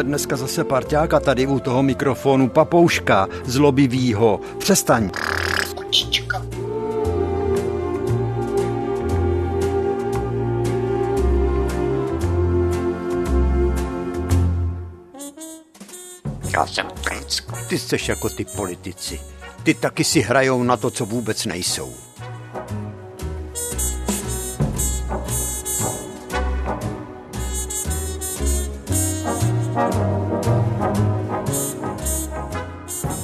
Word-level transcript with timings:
máme 0.00 0.08
dneska 0.08 0.36
zase 0.36 0.64
parťáka 0.64 1.20
tady 1.20 1.46
u 1.46 1.60
toho 1.60 1.82
mikrofonu, 1.82 2.48
papouška 2.48 3.28
zlobivýho. 3.44 4.40
Přestaň. 4.58 5.10
Kočička. 5.74 6.42
Já 16.52 16.66
jsem 16.66 16.86
princ. 17.04 17.40
Ty 17.68 17.78
jsi 17.78 17.96
jako 18.08 18.28
ty 18.28 18.44
politici. 18.44 19.20
Ty 19.62 19.74
taky 19.74 20.04
si 20.04 20.20
hrajou 20.20 20.62
na 20.62 20.76
to, 20.76 20.90
co 20.90 21.06
vůbec 21.06 21.46
nejsou. 21.46 22.09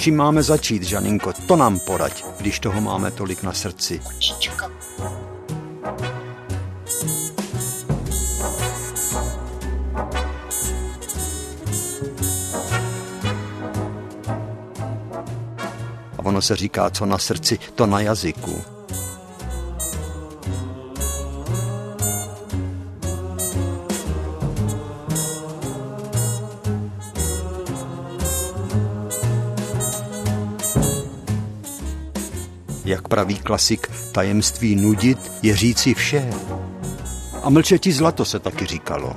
Čím 0.06 0.16
máme 0.16 0.42
začít, 0.42 0.82
Žaninko? 0.82 1.32
To 1.46 1.56
nám 1.56 1.78
poraď, 1.78 2.24
když 2.38 2.60
toho 2.60 2.80
máme 2.80 3.10
tolik 3.10 3.42
na 3.42 3.52
srdci. 3.52 4.00
A 16.18 16.24
ono 16.24 16.42
se 16.42 16.56
říká, 16.56 16.90
co 16.90 17.06
na 17.06 17.18
srdci, 17.18 17.58
to 17.74 17.86
na 17.86 18.00
jazyku. 18.00 18.75
Jak 33.06 33.10
praví 33.10 33.38
klasik, 33.38 33.90
tajemství 34.12 34.76
nudit 34.76 35.32
je 35.42 35.56
říci 35.56 35.94
vše. 35.94 36.30
A 37.42 37.50
mlčeti 37.50 37.92
zlato 37.92 38.24
se 38.24 38.38
taky 38.38 38.66
říkalo. 38.66 39.14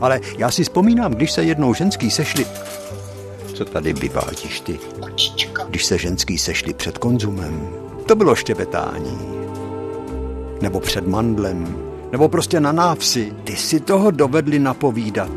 Ale 0.00 0.20
já 0.38 0.50
si 0.50 0.64
vzpomínám, 0.64 1.12
když 1.12 1.32
se 1.32 1.44
jednou 1.44 1.74
ženský 1.74 2.10
sešli... 2.10 2.46
Co 3.54 3.64
tady 3.64 3.92
vyvádíš 3.92 4.60
ty? 4.60 4.78
Když 5.68 5.84
se 5.84 5.98
ženský 5.98 6.38
sešli 6.38 6.74
před 6.74 6.98
konzumem. 6.98 7.68
To 8.06 8.16
bylo 8.16 8.34
štěbetání. 8.34 9.18
Nebo 10.60 10.80
před 10.80 11.06
mandlem. 11.06 11.91
Nebo 12.12 12.28
prostě 12.28 12.60
na 12.60 12.72
návsi. 12.72 13.32
Ty 13.44 13.56
si 13.56 13.80
toho 13.80 14.10
dovedli 14.10 14.58
napovídat. 14.58 15.30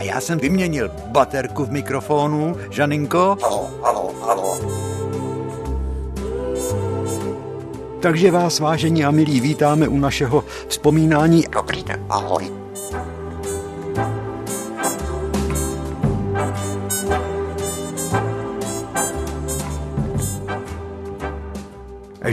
A 0.00 0.02
já 0.02 0.20
jsem 0.20 0.38
vyměnil 0.38 0.90
baterku 1.06 1.64
v 1.64 1.70
mikrofonu, 1.70 2.56
Žaninko, 2.70 3.36
Halo, 3.42 3.70
halo, 3.82 4.14
halo. 4.22 4.58
takže 8.00 8.30
vás, 8.30 8.60
vážení 8.60 9.04
a 9.04 9.10
milí, 9.10 9.40
vítáme 9.40 9.88
u 9.88 9.98
našeho 9.98 10.44
vzpomínání 10.68 11.44
Dobrý 11.52 11.82
den, 11.82 12.06
ahoj. 12.08 12.57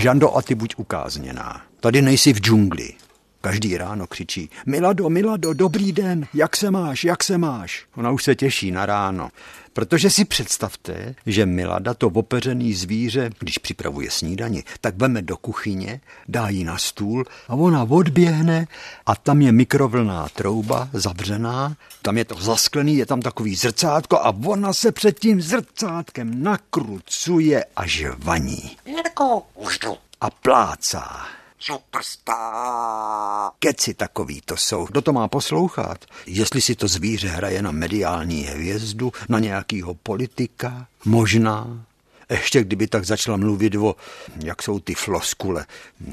Žando, 0.05 0.37
a 0.37 0.41
ty 0.41 0.55
buď 0.55 0.75
ukázněná. 0.77 1.61
Tady 1.79 2.01
nejsi 2.01 2.33
v 2.33 2.37
džungli. 2.37 2.93
Každý 3.41 3.77
ráno 3.77 4.07
křičí, 4.07 4.49
Milado, 4.65 5.09
Milado, 5.09 5.53
dobrý 5.53 5.91
den, 5.91 6.27
jak 6.33 6.55
se 6.55 6.71
máš, 6.71 7.03
jak 7.03 7.23
se 7.23 7.37
máš? 7.37 7.85
Ona 7.95 8.11
už 8.11 8.23
se 8.23 8.35
těší 8.35 8.71
na 8.71 8.85
ráno. 8.85 9.29
Protože 9.75 10.09
si 10.09 10.25
představte, 10.25 11.15
že 11.25 11.45
Milada 11.45 11.93
to 11.93 12.07
opeřený 12.07 12.73
zvíře, 12.73 13.29
když 13.39 13.57
připravuje 13.57 14.11
snídani, 14.11 14.63
tak 14.81 14.95
veme 14.97 15.21
do 15.21 15.37
kuchyně, 15.37 16.01
dá 16.27 16.49
ji 16.49 16.63
na 16.63 16.77
stůl 16.77 17.25
a 17.47 17.53
ona 17.55 17.83
odběhne 17.83 18.67
a 19.05 19.15
tam 19.15 19.41
je 19.41 19.51
mikrovlná 19.51 20.29
trouba 20.29 20.89
zavřená, 20.93 21.75
tam 22.01 22.17
je 22.17 22.25
to 22.25 22.35
zasklený, 22.35 22.97
je 22.97 23.05
tam 23.05 23.21
takový 23.21 23.55
zrcátko 23.55 24.19
a 24.19 24.35
ona 24.45 24.73
se 24.73 24.91
před 24.91 25.19
tím 25.19 25.41
zrcátkem 25.41 26.43
nakrucuje 26.43 27.65
a 27.75 27.87
žvaní 27.87 28.77
Jirko, 28.85 29.43
už 29.55 29.79
jdu. 29.79 29.97
a 30.21 30.29
plácá. 30.29 31.25
Superstar. 31.59 33.51
Keci 33.59 33.93
takový 33.93 34.41
to 34.45 34.57
jsou. 34.57 34.85
Kdo 34.85 35.01
to 35.01 35.13
má 35.13 35.27
poslouchat? 35.27 36.05
Jestli 36.25 36.61
si 36.61 36.75
to 36.75 36.87
zvíře 36.87 37.27
hraje 37.27 37.61
na 37.61 37.71
mediální 37.71 38.43
hvězdu, 38.43 39.13
na 39.29 39.39
nějakýho 39.39 39.93
politika, 39.93 40.87
možná. 41.05 41.85
Ještě 42.29 42.63
kdyby 42.63 42.87
tak 42.87 43.05
začala 43.05 43.37
mluvit 43.37 43.75
o, 43.75 43.95
jak 44.43 44.63
jsou 44.63 44.79
ty 44.79 44.93
floskule. 44.93 45.65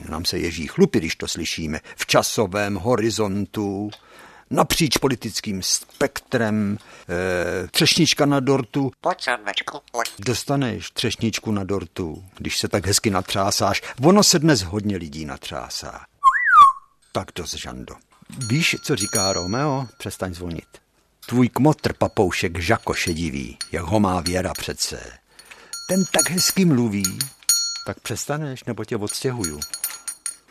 Nám 0.09 0.25
se 0.25 0.39
ježí 0.39 0.67
chlupy, 0.67 0.99
když 0.99 1.17
to 1.17 1.29
slyšíme. 1.29 1.81
V 1.97 2.07
časovém 2.07 2.75
horizontu, 2.75 3.91
napříč 4.53 4.97
politickým 4.97 5.63
spektrem, 5.63 6.79
e, 7.09 7.69
třešnička 7.69 8.27
na 8.27 8.41
dortu. 8.41 8.93
Dostaneš 10.19 10.91
třešničku 10.91 11.53
na 11.53 11.65
dortu, 11.65 12.25
když 12.39 12.59
se 12.59 12.69
tak 12.69 12.87
hezky 12.87 13.11
natřásáš. 13.11 13.83
Ono 14.03 14.23
se 14.23 14.39
dnes 14.39 14.63
hodně 14.63 14.97
lidí 14.97 15.25
natřásá. 15.25 16.01
Tak 17.13 17.29
dost, 17.35 17.55
Žando. 17.55 17.95
Víš, 18.49 18.77
co 18.85 18.97
říká 18.97 19.33
Romeo? 19.33 19.87
Přestaň 19.99 20.35
zvonit. 20.35 20.65
Tvůj 21.27 21.49
kmotr, 21.49 21.93
papoušek 21.93 22.59
Žako 22.59 22.95
šedivý, 22.95 23.59
jak 23.73 23.85
ho 23.85 24.01
má 24.01 24.21
věra 24.21 24.53
přece. 24.55 25.13
Ten 25.89 26.05
tak 26.13 26.31
hezky 26.31 26.65
mluví. 26.65 27.19
Tak 27.87 28.01
přestaneš, 28.01 28.65
nebo 28.65 28.85
tě 28.85 28.97
odstěhuju. 28.97 29.61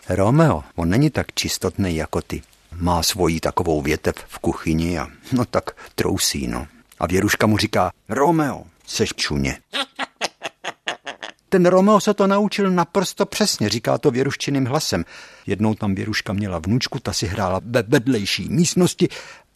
Romeo, 0.09 0.63
on 0.75 0.89
není 0.89 1.09
tak 1.09 1.27
čistotný 1.33 1.95
jako 1.95 2.21
ty. 2.21 2.41
Má 2.75 3.03
svoji 3.03 3.39
takovou 3.39 3.81
větev 3.81 4.15
v 4.27 4.39
kuchyni 4.39 4.99
a 4.99 5.07
no 5.31 5.45
tak 5.45 5.71
trousí, 5.95 6.47
no. 6.47 6.67
A 6.99 7.07
Věruška 7.07 7.47
mu 7.47 7.57
říká, 7.57 7.91
Romeo, 8.09 8.63
seš 8.87 9.13
čuně. 9.15 9.57
Ten 11.49 11.65
Romeo 11.65 11.99
se 11.99 12.13
to 12.13 12.27
naučil 12.27 12.71
naprosto 12.71 13.25
přesně, 13.25 13.69
říká 13.69 13.97
to 13.97 14.11
věruščiným 14.11 14.65
hlasem. 14.65 15.05
Jednou 15.47 15.75
tam 15.75 15.95
Věruška 15.95 16.33
měla 16.33 16.59
vnučku, 16.59 16.99
ta 16.99 17.13
si 17.13 17.27
hrála 17.27 17.61
ve 17.63 17.83
vedlejší 17.83 18.49
místnosti 18.49 19.09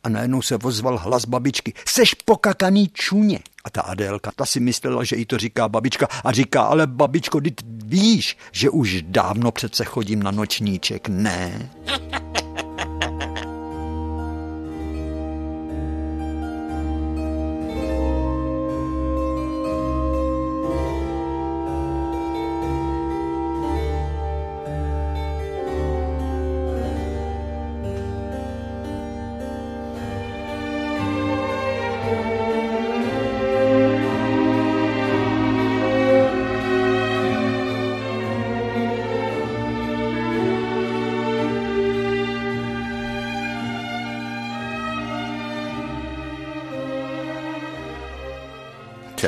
a 0.03 0.09
najednou 0.09 0.41
se 0.41 0.55
ozval 0.55 0.97
hlas 0.97 1.25
babičky. 1.25 1.73
Seš 1.87 2.13
pokakaný 2.13 2.89
čuně. 2.93 3.39
A 3.63 3.69
ta 3.69 3.81
Adélka, 3.81 4.31
ta 4.35 4.45
si 4.45 4.59
myslela, 4.59 5.03
že 5.03 5.15
jí 5.15 5.25
to 5.25 5.37
říká 5.37 5.69
babička 5.69 6.07
a 6.23 6.31
říká, 6.31 6.61
ale 6.61 6.87
babičko, 6.87 7.41
ty 7.41 7.55
víš, 7.85 8.37
že 8.51 8.69
už 8.69 9.01
dávno 9.01 9.51
přece 9.51 9.85
chodím 9.85 10.23
na 10.23 10.31
nočníček, 10.31 11.07
ne? 11.07 11.69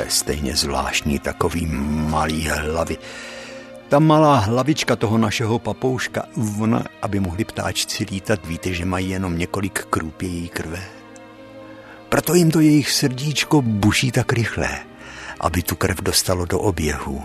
Stejně 0.08 0.56
zvláštní, 0.56 1.18
takový 1.18 1.66
malý 2.10 2.48
hlavy. 2.48 2.98
Ta 3.88 3.98
malá 3.98 4.38
hlavička 4.38 4.96
toho 4.96 5.18
našeho 5.18 5.58
papouška, 5.58 6.26
ona, 6.60 6.84
aby 7.02 7.20
mohli 7.20 7.44
ptáčci 7.44 8.06
lítat, 8.10 8.46
víte, 8.46 8.74
že 8.74 8.84
mají 8.84 9.10
jenom 9.10 9.38
několik 9.38 9.84
krůpějí 9.84 10.48
krve. 10.48 10.82
Proto 12.08 12.34
jim 12.34 12.50
to 12.50 12.60
jejich 12.60 12.90
srdíčko 12.90 13.62
buší 13.62 14.12
tak 14.12 14.32
rychle, 14.32 14.68
aby 15.40 15.62
tu 15.62 15.76
krev 15.76 16.02
dostalo 16.02 16.44
do 16.44 16.60
oběhu. 16.60 17.22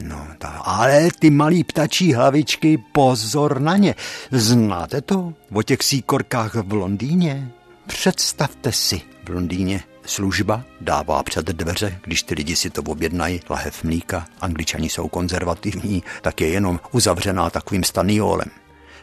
No, 0.00 0.26
ta, 0.38 0.48
ale 0.48 1.08
ty 1.18 1.30
malý 1.30 1.64
ptačí 1.64 2.14
hlavičky, 2.14 2.78
pozor 2.92 3.60
na 3.60 3.76
ně. 3.76 3.94
Znáte 4.30 5.00
to 5.00 5.32
o 5.52 5.62
těch 5.62 5.82
síkorkách 5.82 6.54
v 6.54 6.72
Londýně? 6.72 7.48
Představte 7.86 8.72
si, 8.72 9.02
v 9.24 9.28
Londýně 9.28 9.82
služba 10.06 10.64
dává 10.80 11.22
před 11.22 11.46
dveře, 11.46 11.98
když 12.04 12.22
ty 12.22 12.34
lidi 12.34 12.56
si 12.56 12.70
to 12.70 12.82
objednají, 12.82 13.40
lahev 13.50 13.84
mlíka, 13.84 14.26
angličani 14.40 14.88
jsou 14.88 15.08
konzervativní, 15.08 16.02
tak 16.22 16.40
je 16.40 16.48
jenom 16.48 16.80
uzavřená 16.92 17.50
takovým 17.50 17.84
staniolem 17.84 18.48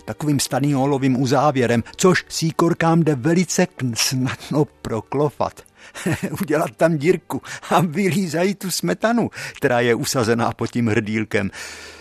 takovým 0.06 0.40
staniolovým 0.40 1.22
uzávěrem, 1.22 1.84
což 1.96 2.26
síkorkám 2.30 3.04
jde 3.04 3.16
velice 3.16 3.68
snadno 3.94 4.66
proklofat. 4.82 5.62
Udělat 6.42 6.72
tam 6.78 6.98
dírku 6.98 7.42
a 7.70 7.82
vylízají 7.82 8.56
tu 8.56 8.72
smetanu, 8.72 9.30
která 9.56 9.80
je 9.80 9.96
usazená 9.96 10.52
pod 10.52 10.68
tím 10.68 10.88
hrdílkem. 10.88 11.52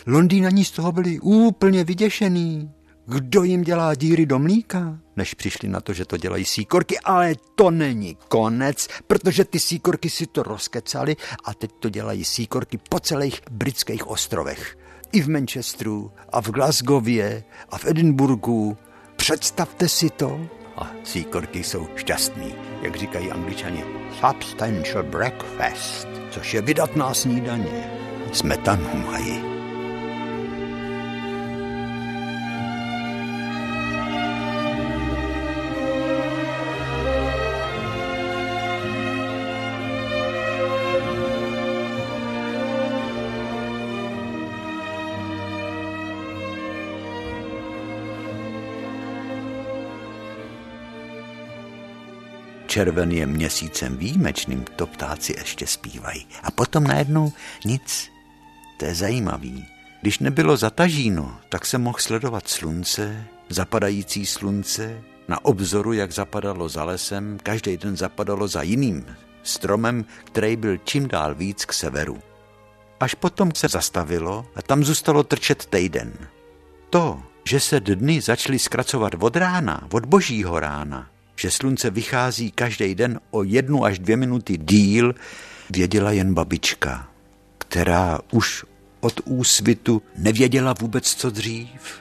Londýnani 0.06 0.64
z 0.64 0.70
toho 0.70 0.92
byli 0.92 1.20
úplně 1.20 1.84
vyděšený. 1.84 2.70
Kdo 3.06 3.42
jim 3.42 3.62
dělá 3.62 3.94
díry 3.94 4.26
do 4.26 4.38
mlíka? 4.38 4.98
Než 5.20 5.34
přišli 5.34 5.68
na 5.68 5.80
to, 5.80 5.92
že 5.92 6.04
to 6.04 6.16
dělají 6.16 6.44
síkorky, 6.44 6.98
ale 6.98 7.34
to 7.54 7.70
není 7.70 8.16
konec, 8.28 8.88
protože 9.06 9.44
ty 9.44 9.58
síkorky 9.60 10.10
si 10.10 10.26
to 10.26 10.42
rozkecali 10.42 11.16
a 11.44 11.54
teď 11.54 11.70
to 11.78 11.88
dělají 11.88 12.24
síkorky 12.24 12.78
po 12.88 13.00
celých 13.00 13.40
britských 13.50 14.08
ostrovech. 14.08 14.78
I 15.12 15.20
v 15.20 15.28
Manchesteru, 15.28 16.12
a 16.32 16.40
v 16.40 16.50
Glasgowě, 16.50 17.44
a 17.70 17.78
v 17.78 17.84
Edinburgu. 17.86 18.76
Představte 19.16 19.88
si 19.88 20.10
to. 20.10 20.40
A 20.76 20.90
síkorky 21.04 21.64
jsou 21.64 21.88
šťastní, 21.96 22.54
jak 22.82 22.96
říkají 22.96 23.30
angličani. 23.30 23.84
Substantial 24.20 25.02
breakfast, 25.02 26.08
což 26.30 26.54
je 26.54 26.62
vydatná 26.62 27.14
snídaně. 27.14 27.90
Smetanu 28.32 28.96
mají. 29.06 29.59
Červen 52.70 53.12
je 53.12 53.26
měsícem 53.26 53.96
výjimečným, 53.96 54.64
to 54.76 54.86
ptáci 54.86 55.34
ještě 55.38 55.66
zpívají. 55.66 56.26
A 56.42 56.50
potom 56.50 56.84
najednou 56.84 57.32
nic. 57.64 58.10
To 58.76 58.84
je 58.84 58.94
zajímavý. 58.94 59.66
Když 60.02 60.18
nebylo 60.18 60.56
zatažíno, 60.56 61.38
tak 61.48 61.66
se 61.66 61.78
mohl 61.78 61.98
sledovat 61.98 62.48
slunce, 62.48 63.24
zapadající 63.48 64.26
slunce, 64.26 65.02
na 65.28 65.44
obzoru, 65.44 65.92
jak 65.92 66.12
zapadalo 66.12 66.68
za 66.68 66.84
lesem, 66.84 67.38
každý 67.42 67.76
den 67.76 67.96
zapadalo 67.96 68.48
za 68.48 68.62
jiným 68.62 69.06
stromem, 69.42 70.04
který 70.24 70.56
byl 70.56 70.76
čím 70.76 71.08
dál 71.08 71.34
víc 71.34 71.64
k 71.64 71.72
severu. 71.72 72.18
Až 73.00 73.14
potom 73.14 73.50
se 73.54 73.68
zastavilo 73.68 74.46
a 74.54 74.62
tam 74.62 74.84
zůstalo 74.84 75.22
trčet 75.22 75.66
týden. 75.66 76.12
To, 76.90 77.22
že 77.44 77.60
se 77.60 77.80
dny 77.80 78.20
začaly 78.20 78.58
zkracovat 78.58 79.12
od 79.18 79.36
rána, 79.36 79.88
od 79.92 80.06
božího 80.06 80.60
rána, 80.60 81.10
že 81.40 81.50
slunce 81.50 81.90
vychází 81.90 82.50
každý 82.50 82.94
den 82.94 83.20
o 83.30 83.42
jednu 83.42 83.84
až 83.84 83.98
dvě 83.98 84.16
minuty 84.16 84.56
díl, 84.56 85.14
věděla 85.70 86.12
jen 86.12 86.34
babička, 86.34 87.08
která 87.58 88.18
už 88.32 88.64
od 89.00 89.20
úsvitu 89.24 90.02
nevěděla 90.16 90.74
vůbec, 90.80 91.14
co 91.14 91.30
dřív. 91.30 92.00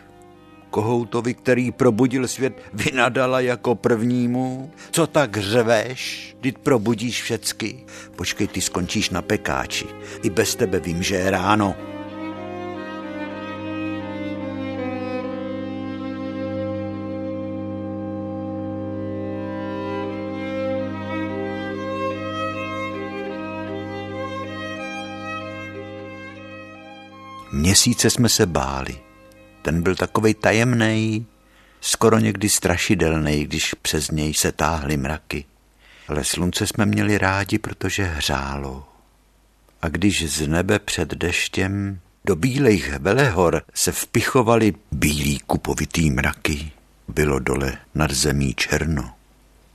Kohoutovi, 0.69 1.33
který 1.33 1.71
probudil 1.71 2.27
svět, 2.27 2.61
vynadala 2.73 3.39
jako 3.39 3.75
prvnímu. 3.75 4.71
Co 4.91 5.07
tak 5.07 5.37
řveš? 5.37 6.35
Ty 6.41 6.51
probudíš 6.51 7.23
všecky. 7.23 7.85
Počkej, 8.15 8.47
ty 8.47 8.61
skončíš 8.61 9.09
na 9.09 9.21
pekáči. 9.21 9.85
I 10.23 10.29
bez 10.29 10.55
tebe 10.55 10.79
vím, 10.79 11.03
že 11.03 11.15
je 11.15 11.31
ráno. 11.31 11.75
Měsíce 27.69 28.09
jsme 28.09 28.29
se 28.29 28.45
báli. 28.45 28.99
Ten 29.61 29.83
byl 29.83 29.95
takovej 29.95 30.33
tajemný, 30.33 31.25
skoro 31.81 32.19
někdy 32.19 32.49
strašidelný, 32.49 33.43
když 33.43 33.75
přes 33.81 34.11
něj 34.11 34.33
se 34.33 34.51
táhly 34.51 34.97
mraky. 34.97 35.45
Ale 36.07 36.23
slunce 36.23 36.67
jsme 36.67 36.85
měli 36.85 37.17
rádi, 37.17 37.57
protože 37.57 38.03
hřálo. 38.03 38.87
A 39.81 39.89
když 39.89 40.31
z 40.31 40.47
nebe 40.47 40.79
před 40.79 41.09
deštěm 41.09 41.99
do 42.25 42.35
bílejch 42.35 42.99
velehor 42.99 43.61
se 43.73 43.91
vpichovaly 43.91 44.73
bílý 44.91 45.39
kupovitý 45.39 46.11
mraky, 46.11 46.71
bylo 47.07 47.39
dole 47.39 47.77
nad 47.95 48.11
zemí 48.11 48.53
černo 48.53 49.13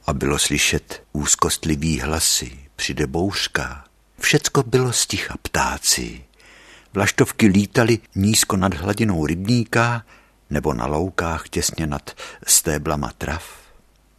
a 0.06 0.12
bylo 0.12 0.38
slyšet 0.38 1.02
úzkostlivý 1.12 2.00
hlasy 2.00 2.58
při 2.76 2.94
debouřka. 2.94 3.84
Všecko 4.20 4.62
bylo 4.62 4.92
sticha 4.92 5.34
ptáci, 5.42 6.24
Vlaštovky 6.94 7.46
lítaly 7.46 7.98
nízko 8.14 8.56
nad 8.56 8.74
hladinou 8.74 9.26
rybníka 9.26 10.04
nebo 10.50 10.74
na 10.74 10.86
loukách 10.86 11.48
těsně 11.48 11.86
nad 11.86 12.10
stéblama 12.46 13.12
trav. 13.18 13.44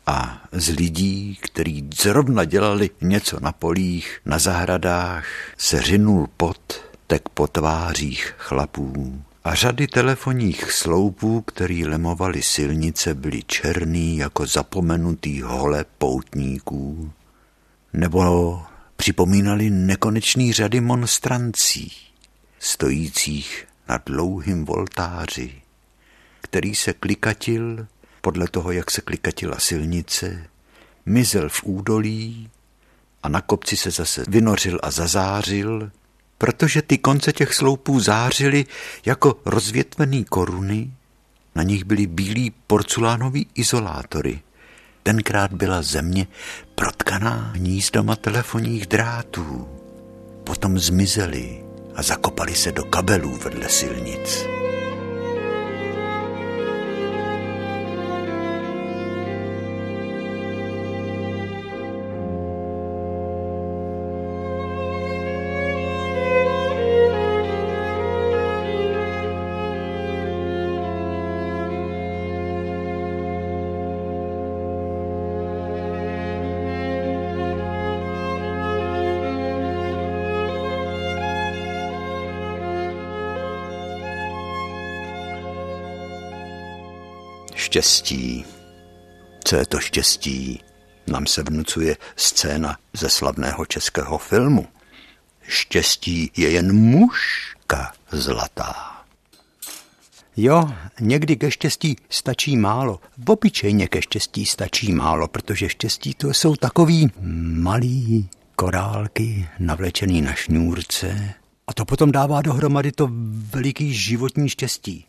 A 0.08 0.42
z 0.52 0.70
lidí, 0.70 1.40
kteří 1.42 1.90
zrovna 2.02 2.46
dělali 2.46 2.90
něco 3.02 3.40
na 3.40 3.52
polích, 3.52 4.20
na 4.26 4.40
zahradách, 4.40 5.26
se 5.58 5.82
řinul 5.82 6.30
pot, 6.38 6.82
tek 7.08 7.30
po 7.30 7.48
tvářích 7.48 8.34
chlapů. 8.38 9.22
A 9.44 9.56
řady 9.56 9.88
telefonních 9.88 10.72
sloupů, 10.72 11.42
který 11.42 11.86
lemovali 11.86 12.42
silnice, 12.42 13.14
byly 13.14 13.44
černý 13.48 14.18
jako 14.18 14.46
zapomenutý 14.46 15.42
hole 15.42 15.86
poutníků. 15.98 17.12
Nebo 17.94 18.64
připomínali 18.96 19.70
nekonečný 19.70 20.54
řady 20.54 20.82
monstrancí 20.82 21.92
stojících 22.60 23.68
na 23.88 24.00
dlouhým 24.06 24.66
voltáři, 24.66 25.54
který 26.42 26.76
se 26.76 26.94
klikatil 26.94 27.88
podle 28.22 28.48
toho, 28.48 28.72
jak 28.72 28.92
se 28.92 29.02
klikatila 29.02 29.60
silnice, 29.60 30.48
mizel 31.06 31.50
v 31.50 31.64
údolí 31.64 32.50
a 33.24 33.30
na 33.30 33.42
kopci 33.42 33.78
se 33.78 33.92
zase 33.92 34.24
vynořil 34.28 34.80
a 34.84 34.92
zazářil, 34.92 35.92
protože 36.38 36.82
ty 36.82 36.98
konce 36.98 37.34
těch 37.34 37.54
sloupů 37.54 38.00
zářily 38.00 38.66
jako 39.06 39.40
rozvětvený 39.46 40.26
koruny, 40.26 40.92
na 41.56 41.64
nich 41.64 41.84
byly 41.84 42.08
bílí 42.08 42.54
porcelánoví 42.68 43.48
izolátory. 43.56 44.40
Tenkrát 45.04 45.54
byla 45.54 45.82
země 45.82 46.28
protkaná 46.76 47.52
hnízdama 47.56 48.16
telefonních 48.16 48.86
drátů. 48.86 49.68
Potom 50.44 50.80
zmizely 50.80 51.65
a 51.96 52.02
zakopali 52.02 52.56
se 52.56 52.72
do 52.72 52.84
kabelů 52.84 53.38
vedle 53.44 53.70
silnic. 53.70 54.46
Štěstí. 87.76 88.46
Co 89.44 89.56
je 89.56 89.66
to 89.66 89.80
štěstí? 89.80 90.60
Nám 91.08 91.28
se 91.28 91.44
vnucuje 91.44 91.98
scéna 92.16 92.78
ze 92.94 93.10
slavného 93.10 93.66
českého 93.66 94.18
filmu. 94.18 94.68
Štěstí 95.42 96.32
je 96.38 96.50
jen 96.50 96.76
mužka 96.76 97.94
zlatá. 98.12 98.76
Jo, 100.38 100.70
někdy 101.00 101.36
ke 101.36 101.52
štěstí 101.52 101.96
stačí 102.10 102.58
málo. 102.58 103.00
V 103.18 103.32
obyčejně 103.32 103.88
ke 103.88 104.02
štěstí 104.02 104.46
stačí 104.46 104.94
málo, 104.94 105.28
protože 105.28 105.70
štěstí 105.70 106.14
to 106.14 106.34
jsou 106.34 106.56
takový 106.56 107.12
malý 107.60 108.30
korálky 108.56 109.50
navlečený 109.60 110.22
na 110.22 110.34
šňůrce. 110.34 111.34
A 111.68 111.74
to 111.74 111.86
potom 111.86 112.12
dává 112.12 112.42
dohromady 112.42 112.92
to 112.92 113.10
veliký 113.52 113.94
životní 113.94 114.50
štěstí. 114.50 115.06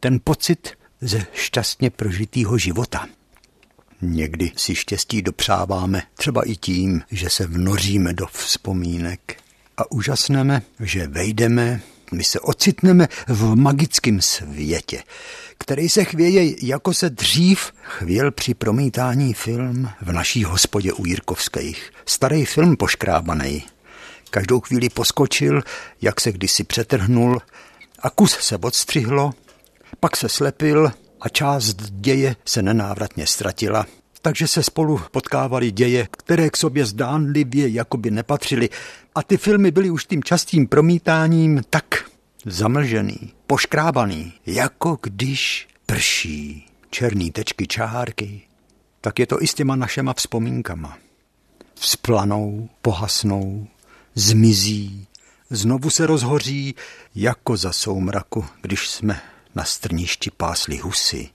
Ten 0.00 0.20
pocit 0.24 0.81
ze 1.02 1.26
šťastně 1.32 1.90
prožitýho 1.90 2.58
života. 2.58 3.06
Někdy 4.02 4.52
si 4.56 4.74
štěstí 4.74 5.22
dopřáváme 5.22 6.02
třeba 6.14 6.42
i 6.48 6.56
tím, 6.56 7.02
že 7.10 7.30
se 7.30 7.46
vnoříme 7.46 8.12
do 8.12 8.26
vzpomínek 8.26 9.36
a 9.76 9.92
úžasneme, 9.92 10.62
že 10.80 11.06
vejdeme, 11.06 11.80
my 12.12 12.24
se 12.24 12.40
ocitneme 12.40 13.08
v 13.28 13.54
magickém 13.54 14.20
světě, 14.20 15.02
který 15.58 15.88
se 15.88 16.04
chvěje, 16.04 16.66
jako 16.66 16.94
se 16.94 17.10
dřív 17.10 17.72
chvěl 17.82 18.30
při 18.30 18.54
promítání 18.54 19.34
film 19.34 19.88
v 20.00 20.12
naší 20.12 20.44
hospodě 20.44 20.92
u 20.92 21.06
Jirkovských. 21.06 21.92
Starý 22.06 22.44
film 22.44 22.76
poškrábaný. 22.76 23.64
Každou 24.30 24.60
chvíli 24.60 24.88
poskočil, 24.88 25.62
jak 26.02 26.20
se 26.20 26.32
kdysi 26.32 26.64
přetrhnul 26.64 27.42
a 27.98 28.10
kus 28.10 28.38
se 28.40 28.56
odstřihlo, 28.56 29.34
pak 30.02 30.16
se 30.16 30.28
slepil 30.28 30.92
a 31.20 31.28
část 31.28 31.76
děje 31.90 32.36
se 32.44 32.62
nenávratně 32.62 33.26
ztratila. 33.26 33.86
Takže 34.22 34.46
se 34.46 34.62
spolu 34.62 35.00
potkávali 35.10 35.70
děje, 35.70 36.08
které 36.10 36.50
k 36.50 36.56
sobě 36.56 36.86
zdánlivě 36.86 37.68
jakoby 37.68 38.10
nepatřily. 38.10 38.70
A 39.14 39.22
ty 39.22 39.36
filmy 39.36 39.70
byly 39.70 39.90
už 39.90 40.04
tím 40.04 40.22
častým 40.22 40.66
promítáním 40.68 41.62
tak 41.70 41.84
zamlžený, 42.44 43.32
poškrábaný, 43.46 44.32
jako 44.46 44.98
když 45.02 45.68
prší 45.86 46.66
černý 46.90 47.30
tečky 47.30 47.66
čárky, 47.66 48.42
tak 49.00 49.18
je 49.18 49.26
to 49.26 49.42
i 49.42 49.46
s 49.46 49.54
těma 49.54 49.76
našema 49.76 50.14
vzpomínkama. 50.14 50.98
Vzplanou, 51.74 52.68
pohasnou, 52.82 53.66
zmizí, 54.14 55.06
znovu 55.50 55.90
se 55.90 56.06
rozhoří, 56.06 56.74
jako 57.14 57.56
za 57.56 57.72
soumraku, 57.72 58.44
když 58.62 58.88
jsme 58.88 59.20
na 59.54 59.64
strništi 59.64 60.30
pásli 60.30 60.76
husy. 60.76 61.28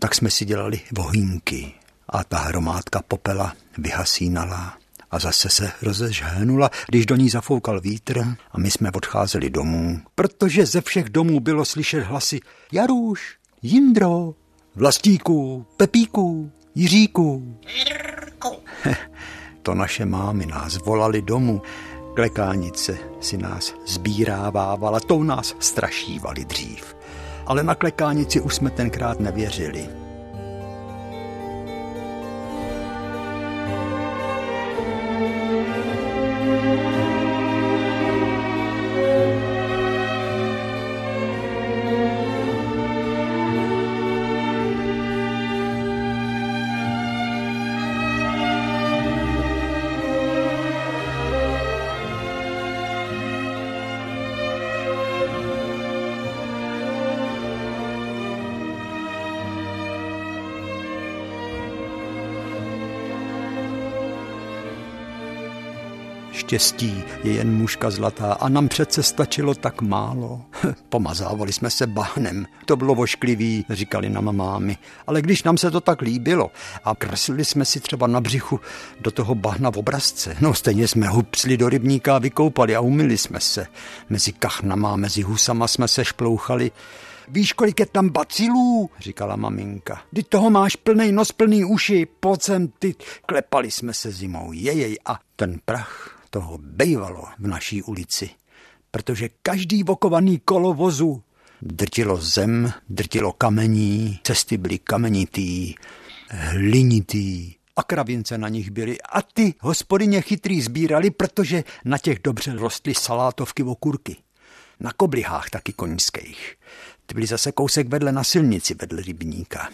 Tak 0.00 0.14
jsme 0.14 0.30
si 0.30 0.44
dělali 0.44 0.80
vohýnky 0.92 1.72
a 2.08 2.24
ta 2.24 2.38
hromádka 2.38 3.02
popela 3.08 3.54
vyhasínala 3.78 4.78
a 5.10 5.18
zase 5.18 5.48
se 5.48 5.72
rozežhénula, 5.82 6.70
když 6.88 7.06
do 7.06 7.16
ní 7.16 7.28
zafoukal 7.30 7.80
vítr 7.80 8.36
a 8.52 8.58
my 8.58 8.70
jsme 8.70 8.90
odcházeli 8.90 9.50
domů, 9.50 10.00
protože 10.14 10.66
ze 10.66 10.80
všech 10.80 11.08
domů 11.08 11.40
bylo 11.40 11.64
slyšet 11.64 12.00
hlasy 12.00 12.40
Jaruš, 12.72 13.36
Jindro, 13.62 14.34
Vlastíku, 14.74 15.66
Pepíku, 15.76 16.52
Jiříku. 16.74 17.58
to 19.62 19.74
naše 19.74 20.04
mámy 20.04 20.46
nás 20.46 20.76
volali 20.76 21.22
domů. 21.22 21.62
Klekánice 22.14 22.98
si 23.20 23.36
nás 23.36 23.74
zbírávávala, 23.86 25.00
to 25.00 25.24
nás 25.24 25.54
strašívali 25.60 26.44
dřív. 26.44 26.97
Ale 27.48 27.62
na 27.62 27.74
klekánici 27.74 28.40
už 28.40 28.54
jsme 28.54 28.70
tenkrát 28.70 29.20
nevěřili. 29.20 29.88
Štěstí 66.48 67.04
je 67.24 67.32
jen 67.32 67.56
mužka 67.56 67.90
zlatá 67.90 68.32
a 68.32 68.48
nám 68.48 68.68
přece 68.68 69.02
stačilo 69.02 69.54
tak 69.54 69.82
málo. 69.82 70.42
Pomazávali 70.88 71.52
jsme 71.52 71.70
se 71.70 71.86
bahnem, 71.86 72.46
to 72.64 72.76
bylo 72.76 72.94
vošklivý, 72.94 73.64
říkali 73.70 74.10
nám 74.10 74.36
mámy. 74.36 74.76
Ale 75.06 75.22
když 75.22 75.42
nám 75.42 75.58
se 75.58 75.70
to 75.70 75.80
tak 75.80 76.02
líbilo 76.02 76.50
a 76.84 76.94
kreslili 76.94 77.44
jsme 77.44 77.64
si 77.64 77.80
třeba 77.80 78.06
na 78.06 78.20
břichu 78.20 78.60
do 79.00 79.10
toho 79.10 79.34
bahna 79.34 79.70
v 79.70 79.76
obrazce, 79.76 80.36
no 80.40 80.54
stejně 80.54 80.88
jsme 80.88 81.08
hupsli 81.08 81.56
do 81.56 81.68
rybníka 81.68 82.16
a 82.16 82.18
vykoupali 82.18 82.76
a 82.76 82.80
umili 82.80 83.18
jsme 83.18 83.40
se. 83.40 83.66
Mezi 84.10 84.32
kachnama, 84.32 84.96
mezi 84.96 85.22
husama 85.22 85.68
jsme 85.68 85.88
se 85.88 86.04
šplouchali. 86.04 86.70
Víš, 87.28 87.52
kolik 87.52 87.80
je 87.80 87.86
tam 87.86 88.08
bacilů? 88.08 88.90
říkala 88.98 89.36
maminka. 89.36 90.02
Ty 90.14 90.22
toho 90.22 90.50
máš 90.50 90.76
plný 90.76 91.12
nos, 91.12 91.32
plný 91.32 91.64
uši, 91.64 92.06
pojď 92.20 92.42
sem, 92.42 92.68
ty. 92.78 92.94
Klepali 93.26 93.70
jsme 93.70 93.94
se 93.94 94.10
zimou, 94.10 94.52
jejej, 94.52 94.98
a 95.04 95.18
ten 95.36 95.58
prach 95.64 96.17
toho 96.30 96.58
bejvalo 96.58 97.24
v 97.38 97.46
naší 97.46 97.82
ulici, 97.82 98.30
protože 98.90 99.28
každý 99.42 99.82
vokovaný 99.82 100.38
kolo 100.38 100.74
vozu 100.74 101.22
drtilo 101.62 102.16
zem, 102.16 102.72
drtilo 102.88 103.32
kamení, 103.32 104.20
cesty 104.22 104.56
byly 104.56 104.78
kamenitý, 104.78 105.74
hlinitý, 106.30 107.58
a 107.78 107.82
kravince 107.82 108.38
na 108.38 108.48
nich 108.48 108.70
byly. 108.70 109.00
A 109.00 109.22
ty 109.22 109.54
hospodyně 109.60 110.20
chytrý 110.20 110.62
sbírali, 110.62 111.10
protože 111.10 111.64
na 111.84 111.98
těch 111.98 112.18
dobře 112.24 112.52
rostly 112.56 112.94
salátovky 112.94 113.62
okurky. 113.62 114.16
Na 114.80 114.92
koblihách 114.92 115.50
taky 115.50 115.72
koňských. 115.72 116.56
Ty 117.06 117.14
byly 117.14 117.26
zase 117.26 117.52
kousek 117.52 117.88
vedle 117.88 118.12
na 118.12 118.24
silnici, 118.24 118.74
vedle 118.74 119.02
rybníka. 119.02 119.68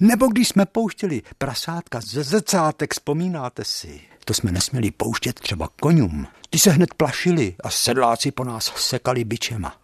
Nebo 0.00 0.26
když 0.26 0.48
jsme 0.48 0.66
pouštěli 0.66 1.22
prasátka 1.38 2.00
ze 2.00 2.24
zecátek, 2.24 2.94
vzpomínáte 2.94 3.64
si? 3.64 4.00
To 4.28 4.34
jsme 4.34 4.52
nesměli 4.52 4.90
pouštět 4.90 5.40
třeba 5.40 5.68
koňům. 5.80 6.26
Ty 6.50 6.58
se 6.58 6.70
hned 6.70 6.94
plašili 6.94 7.54
a 7.64 7.70
sedláci 7.70 8.30
po 8.30 8.44
nás 8.44 8.72
sekali 8.76 9.24
bičema. 9.24 9.76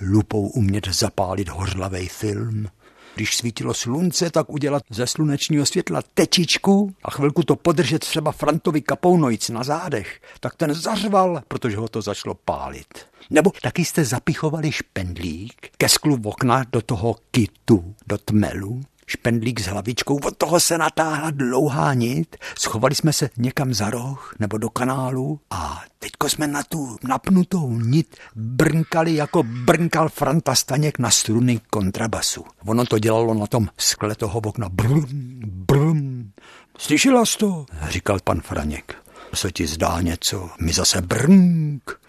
Lupou 0.00 0.48
umět 0.48 0.88
zapálit 0.88 1.48
hořlavý 1.48 2.08
film. 2.08 2.68
Když 3.14 3.36
svítilo 3.36 3.74
slunce, 3.74 4.30
tak 4.30 4.50
udělat 4.50 4.82
ze 4.90 5.06
slunečního 5.06 5.66
světla 5.66 6.02
tečičku 6.14 6.94
a 7.04 7.10
chvilku 7.10 7.42
to 7.42 7.56
podržet 7.56 7.98
třeba 7.98 8.32
Frantovi 8.32 8.82
kapounojc 8.82 9.48
na 9.48 9.64
zádech, 9.64 10.20
tak 10.40 10.56
ten 10.56 10.74
zařval, 10.74 11.42
protože 11.48 11.76
ho 11.76 11.88
to 11.88 12.02
začalo 12.02 12.34
pálit. 12.34 13.06
Nebo 13.30 13.52
taky 13.62 13.84
jste 13.84 14.04
zapichovali 14.04 14.72
špendlík 14.72 15.70
ke 15.76 15.88
sklu 15.88 16.20
okna 16.24 16.64
do 16.72 16.82
toho 16.82 17.16
kitu, 17.30 17.94
do 18.06 18.18
tmelu 18.18 18.82
špendlík 19.12 19.60
s 19.60 19.66
hlavičkou, 19.66 20.18
od 20.24 20.36
toho 20.36 20.60
se 20.60 20.78
natáhla 20.78 21.30
dlouhá 21.30 21.94
nit, 21.94 22.36
schovali 22.58 22.94
jsme 22.94 23.12
se 23.12 23.30
někam 23.36 23.74
za 23.74 23.90
roh 23.90 24.34
nebo 24.38 24.58
do 24.58 24.70
kanálu 24.70 25.40
a 25.50 25.82
teďko 25.98 26.28
jsme 26.28 26.46
na 26.46 26.62
tu 26.62 26.96
napnutou 27.08 27.70
nit 27.70 28.16
brnkali, 28.34 29.14
jako 29.14 29.42
brnkal 29.42 30.08
Franta 30.08 30.54
Staněk 30.54 30.98
na 30.98 31.10
struny 31.10 31.60
kontrabasu. 31.70 32.44
Ono 32.66 32.86
to 32.86 32.98
dělalo 32.98 33.34
na 33.34 33.46
tom 33.46 33.68
skle 33.78 34.14
toho 34.14 34.40
okna. 34.40 34.68
Brum, 34.68 35.06
brum. 35.44 36.32
Slyšela 36.78 37.26
jsi 37.26 37.38
to? 37.38 37.66
Říkal 37.88 38.18
pan 38.24 38.40
Franěk. 38.40 38.94
Se 39.34 39.52
ti 39.52 39.66
zdá 39.66 40.00
něco? 40.00 40.50
My 40.60 40.72
zase 40.72 41.00
brnk. 41.00 42.00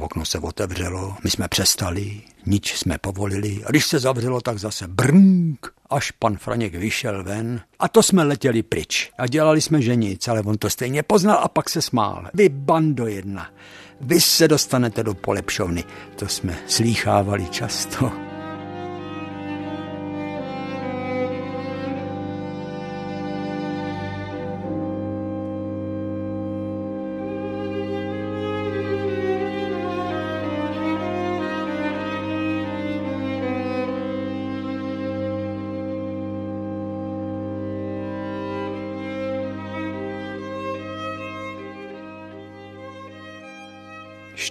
Okno 0.00 0.24
se 0.24 0.38
otevřelo, 0.38 1.16
my 1.24 1.30
jsme 1.30 1.48
přestali, 1.48 2.22
nič 2.46 2.76
jsme 2.76 2.98
povolili 2.98 3.62
a 3.66 3.70
když 3.70 3.86
se 3.86 3.98
zavřelo, 3.98 4.40
tak 4.40 4.58
zase 4.58 4.88
brnk, 4.88 5.72
až 5.90 6.10
pan 6.10 6.36
Franěk 6.36 6.74
vyšel 6.74 7.24
ven 7.24 7.60
a 7.78 7.88
to 7.88 8.02
jsme 8.02 8.22
letěli 8.22 8.62
pryč 8.62 9.10
a 9.18 9.26
dělali 9.26 9.60
jsme, 9.60 9.82
že 9.82 9.96
nic, 9.96 10.28
ale 10.28 10.40
on 10.40 10.58
to 10.58 10.70
stejně 10.70 11.02
poznal 11.02 11.38
a 11.42 11.48
pak 11.48 11.68
se 11.70 11.82
smál. 11.82 12.26
Vy 12.34 12.48
bando 12.48 13.06
jedna, 13.06 13.50
vy 14.00 14.20
se 14.20 14.48
dostanete 14.48 15.02
do 15.02 15.14
polepšovny, 15.14 15.84
to 16.16 16.28
jsme 16.28 16.58
slýchávali 16.66 17.46
často. 17.46 18.23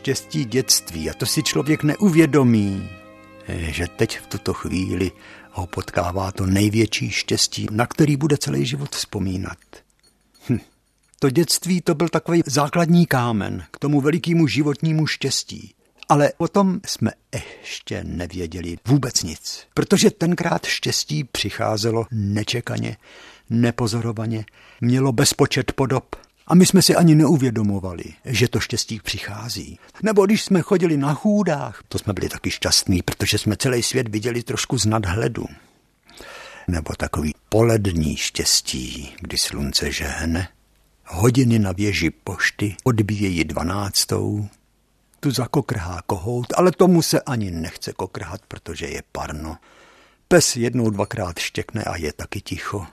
Štěstí 0.04 0.46
dětství 0.46 1.10
a 1.10 1.14
to 1.14 1.26
si 1.26 1.44
člověk 1.44 1.84
neuvědomí, 1.84 2.90
že 3.48 3.88
teď 3.88 4.20
v 4.20 4.28
tuto 4.28 4.54
chvíli 4.54 5.12
ho 5.52 5.68
potkává 5.68 6.32
to 6.32 6.46
největší 6.46 7.10
štěstí, 7.10 7.68
na 7.72 7.88
který 7.88 8.18
bude 8.18 8.38
celý 8.38 8.66
život 8.66 8.96
vzpomínat. 8.96 9.58
Hm. 10.50 10.60
To 11.20 11.30
dětství 11.30 11.82
to 11.82 11.96
byl 11.96 12.10
takový 12.10 12.42
základní 12.46 13.06
kámen 13.06 13.64
k 13.72 13.80
tomu 13.80 14.02
velikému 14.02 14.48
životnímu 14.48 15.08
štěstí. 15.08 15.74
Ale 16.10 16.34
o 16.38 16.48
tom 16.48 16.80
jsme 16.86 17.12
ještě 17.34 18.04
nevěděli 18.04 18.78
vůbec 18.88 19.24
nic, 19.24 19.68
protože 19.74 20.12
tenkrát 20.12 20.66
štěstí 20.66 21.24
přicházelo 21.24 22.06
nečekaně, 22.12 22.98
nepozorovaně, 23.50 24.46
mělo 24.82 25.12
bezpočet 25.12 25.72
podob 25.72 26.16
a 26.48 26.56
my 26.56 26.66
jsme 26.66 26.82
si 26.82 26.96
ani 26.96 27.16
neuvědomovali, 27.16 28.04
že 28.26 28.48
to 28.48 28.60
štěstí 28.60 29.00
přichází. 29.04 29.80
Nebo 30.04 30.26
když 30.26 30.44
jsme 30.44 30.62
chodili 30.62 30.98
na 30.98 31.14
chůdách, 31.14 31.84
to 31.88 32.00
jsme 32.00 32.14
byli 32.14 32.30
taky 32.30 32.52
šťastní, 32.52 33.02
protože 33.02 33.38
jsme 33.38 33.58
celý 33.58 33.84
svět 33.84 34.08
viděli 34.10 34.44
trošku 34.44 34.78
z 34.78 34.86
nadhledu. 34.86 35.46
Nebo 36.68 36.96
takový 36.96 37.34
polední 37.50 38.18
štěstí, 38.18 39.16
kdy 39.22 39.38
slunce 39.38 39.92
žehne, 39.92 40.48
hodiny 41.06 41.60
na 41.60 41.72
věži 41.72 42.10
pošty 42.10 42.76
odbíjejí 42.84 43.44
dvanáctou, 43.44 44.48
tu 45.20 45.32
zakokrhá 45.32 46.02
kohout, 46.06 46.48
ale 46.56 46.72
tomu 46.72 47.02
se 47.02 47.22
ani 47.22 47.52
nechce 47.52 47.94
kokrhat, 47.94 48.42
protože 48.48 48.86
je 48.86 49.04
parno. 49.12 49.58
Pes 50.28 50.56
jednou, 50.56 50.90
dvakrát 50.90 51.40
štěkne 51.40 51.84
a 51.84 51.98
je 51.98 52.14
taky 52.14 52.42
ticho 52.42 52.86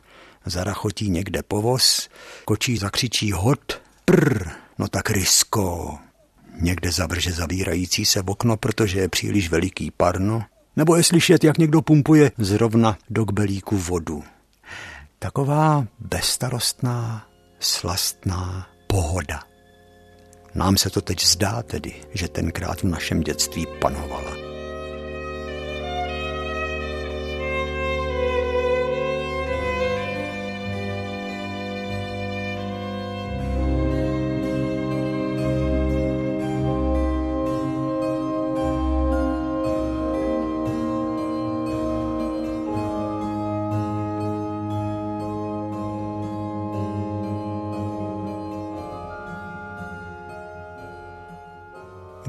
zarachotí 0.46 1.10
někde 1.10 1.42
povoz, 1.42 2.08
kočí 2.44 2.76
zakřičí 2.76 3.32
hod, 3.32 3.82
prr, 4.04 4.48
no 4.78 4.88
tak 4.88 5.10
risko. 5.10 5.98
Někde 6.60 6.92
zavrže 6.92 7.32
zavírající 7.32 8.04
se 8.04 8.22
okno, 8.26 8.56
protože 8.56 9.00
je 9.00 9.08
příliš 9.08 9.50
veliký 9.50 9.90
parno, 9.90 10.42
nebo 10.76 10.96
je 10.96 11.02
slyšet, 11.02 11.44
jak 11.44 11.58
někdo 11.58 11.82
pumpuje 11.82 12.32
zrovna 12.38 12.98
do 13.10 13.24
kbelíku 13.24 13.78
vodu. 13.78 14.24
Taková 15.18 15.86
bezstarostná, 15.98 17.26
slastná 17.60 18.68
pohoda. 18.86 19.42
Nám 20.54 20.76
se 20.76 20.90
to 20.90 21.00
teď 21.00 21.24
zdá 21.24 21.62
tedy, 21.62 21.94
že 22.14 22.28
tenkrát 22.28 22.82
v 22.82 22.84
našem 22.84 23.20
dětství 23.20 23.66
panovala. 23.80 24.49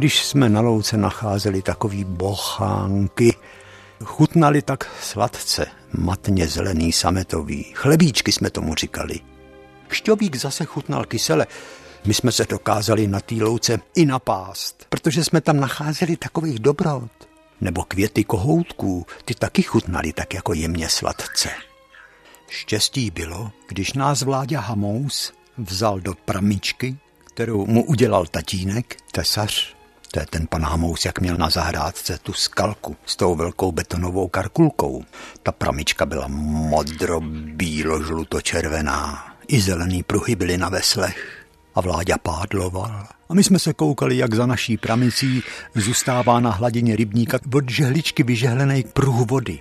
Když 0.02 0.26
jsme 0.26 0.50
na 0.50 0.62
louce 0.62 0.98
nacházeli 0.98 1.62
takový 1.62 2.04
bochánky, 2.04 3.36
chutnali 4.04 4.62
tak 4.62 4.92
sladce, 5.02 5.66
matně 5.98 6.48
zelený 6.48 6.92
sametový. 6.92 7.64
Chlebíčky 7.64 8.32
jsme 8.32 8.50
tomu 8.50 8.76
říkali. 8.76 9.20
Šťovík 9.92 10.36
zase 10.36 10.66
chutnal 10.66 11.06
kysele. 11.06 11.48
My 12.06 12.14
jsme 12.14 12.32
se 12.32 12.46
dokázali 12.50 13.08
na 13.08 13.20
té 13.20 13.36
louce 13.36 13.80
i 13.96 14.06
napást, 14.06 14.86
protože 14.90 15.24
jsme 15.24 15.42
tam 15.42 15.60
nacházeli 15.60 16.18
takových 16.18 16.60
dobrot. 16.60 17.12
Nebo 17.62 17.84
květy 17.84 18.24
kohoutků, 18.24 19.06
ty 19.26 19.36
taky 19.36 19.62
chutnali 19.62 20.14
tak 20.14 20.34
jako 20.34 20.54
jemně 20.54 20.90
sladce. 20.90 21.50
Štěstí 22.50 23.12
bylo, 23.12 23.52
když 23.68 23.94
nás 23.94 24.22
vláďa 24.22 24.60
Hamous 24.60 25.34
vzal 25.58 26.00
do 26.00 26.14
pramičky, 26.26 26.98
kterou 27.26 27.66
mu 27.66 27.84
udělal 27.84 28.26
tatínek, 28.26 28.98
tesař, 29.12 29.81
to 30.12 30.20
je 30.20 30.26
ten 30.26 30.48
pan 30.48 30.64
Hamous, 30.64 31.06
jak 31.06 31.20
měl 31.20 31.38
na 31.38 31.50
zahrádce 31.50 32.18
tu 32.24 32.34
skalku 32.34 32.96
s 33.06 33.16
tou 33.16 33.36
velkou 33.36 33.72
betonovou 33.72 34.28
karkulkou. 34.28 35.04
Ta 35.44 35.52
pramička 35.52 36.06
byla 36.06 36.28
modro, 36.28 37.22
bílo, 37.56 38.04
žluto, 38.04 38.42
červená. 38.42 39.28
I 39.48 39.62
zelený 39.62 40.04
pruhy 40.04 40.36
byly 40.36 40.58
na 40.58 40.70
veslech. 40.70 41.46
A 41.76 41.82
vláďa 41.82 42.18
pádloval. 42.18 43.08
A 43.30 43.34
my 43.34 43.44
jsme 43.44 43.60
se 43.60 43.74
koukali, 43.74 44.18
jak 44.18 44.34
za 44.34 44.46
naší 44.46 44.78
pramicí 44.78 45.44
zůstává 45.76 46.40
na 46.40 46.52
hladině 46.52 46.96
rybníka 46.96 47.40
od 47.56 47.70
žehličky 47.70 48.24
vyžehlený 48.24 48.84
pruh 48.94 49.30
vody. 49.30 49.60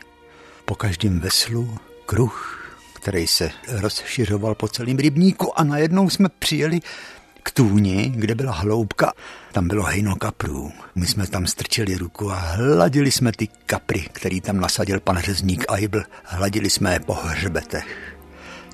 Po 0.64 0.74
každém 0.74 1.20
veslu 1.20 1.78
kruh, 2.06 2.60
který 2.94 3.26
se 3.26 3.50
rozšiřoval 3.68 4.54
po 4.54 4.68
celém 4.68 4.96
rybníku 4.96 5.60
a 5.60 5.64
najednou 5.64 6.10
jsme 6.10 6.28
přijeli 6.38 6.80
k 7.42 7.50
tůni, 7.50 8.12
kde 8.16 8.34
byla 8.34 8.52
hloubka, 8.52 9.12
tam 9.52 9.68
bylo 9.68 9.82
hejno 9.82 10.16
kaprů. 10.16 10.72
My 10.94 11.06
jsme 11.06 11.26
tam 11.26 11.46
strčili 11.46 11.96
ruku 11.96 12.30
a 12.32 12.34
hladili 12.34 13.10
jsme 13.10 13.32
ty 13.32 13.48
kapry, 13.66 14.00
který 14.12 14.40
tam 14.40 14.60
nasadil 14.60 15.00
pan 15.00 15.18
řezník 15.18 15.64
Aibl. 15.68 16.02
Hladili 16.24 16.70
jsme 16.70 16.92
je 16.92 17.00
po 17.00 17.14
hřbetech. 17.14 18.16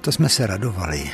To 0.01 0.13
jsme 0.13 0.29
se 0.29 0.47
radovali. 0.47 1.11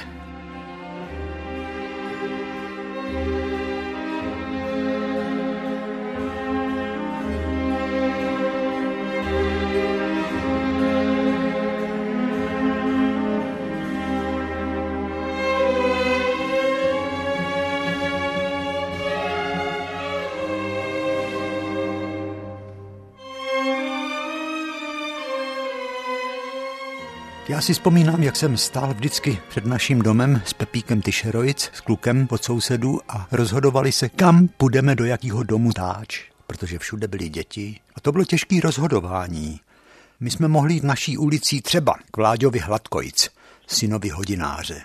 Si 27.63 27.73
vzpomínám, 27.73 28.23
jak 28.23 28.37
jsem 28.37 28.57
stál 28.57 28.95
vždycky 28.95 29.39
před 29.49 29.67
naším 29.67 30.03
domem 30.03 30.43
s 30.45 30.53
Pepíkem 30.53 31.03
Tyšerojic, 31.03 31.71
s 31.75 31.81
klukem 31.81 32.27
pod 32.27 32.45
sousedů 32.45 33.01
a 33.09 33.29
rozhodovali 33.33 33.93
se, 33.93 34.09
kam 34.09 34.49
půjdeme 34.49 34.95
do 34.95 35.05
jakého 35.05 35.43
domu 35.43 35.73
táč, 35.73 36.21
protože 36.47 36.79
všude 36.79 37.09
byly 37.09 37.29
děti 37.29 37.81
a 37.95 38.01
to 38.01 38.13
bylo 38.13 38.25
těžké 38.25 38.61
rozhodování. 38.61 39.61
My 40.21 40.31
jsme 40.31 40.49
mohli 40.49 40.75
jít 40.75 40.85
naší 40.85 41.19
ulicí 41.19 41.61
třeba 41.61 41.95
k 42.11 42.17
Vláďovi 42.17 42.59
Hladkojic, 42.59 43.29
synovi 43.67 44.09
hodináře. 44.09 44.83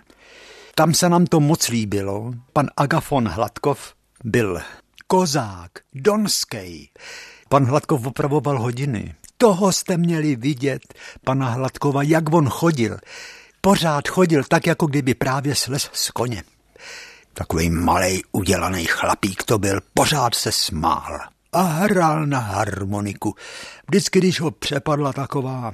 Tam 0.75 0.93
se 0.93 1.09
nám 1.09 1.25
to 1.25 1.39
moc 1.39 1.67
líbilo. 1.69 2.33
Pan 2.53 2.67
Agafon 2.77 3.27
Hladkov 3.27 3.93
byl 4.23 4.61
kozák, 5.07 5.71
donský. 5.93 6.89
Pan 7.49 7.65
Hladkov 7.65 8.07
opravoval 8.07 8.59
hodiny. 8.59 9.15
Toho 9.37 9.71
jste 9.71 9.97
měli 9.97 10.35
vidět, 10.35 10.93
pana 11.23 11.49
Hladkova, 11.49 12.03
jak 12.03 12.33
on 12.33 12.49
chodil. 12.49 12.97
Pořád 13.61 14.07
chodil 14.07 14.43
tak, 14.49 14.67
jako 14.67 14.85
kdyby 14.85 15.13
právě 15.13 15.55
slez 15.55 15.89
z 15.93 16.11
koně. 16.11 16.43
Takový 17.33 17.69
malý 17.69 18.23
udělaný 18.31 18.85
chlapík 18.85 19.43
to 19.43 19.57
byl, 19.57 19.79
pořád 19.93 20.35
se 20.35 20.51
smál 20.51 21.19
a 21.53 21.61
hrál 21.61 22.25
na 22.25 22.39
harmoniku. 22.39 23.35
Vždycky, 23.87 24.19
když 24.19 24.41
ho 24.41 24.51
přepadla 24.51 25.13
taková 25.13 25.71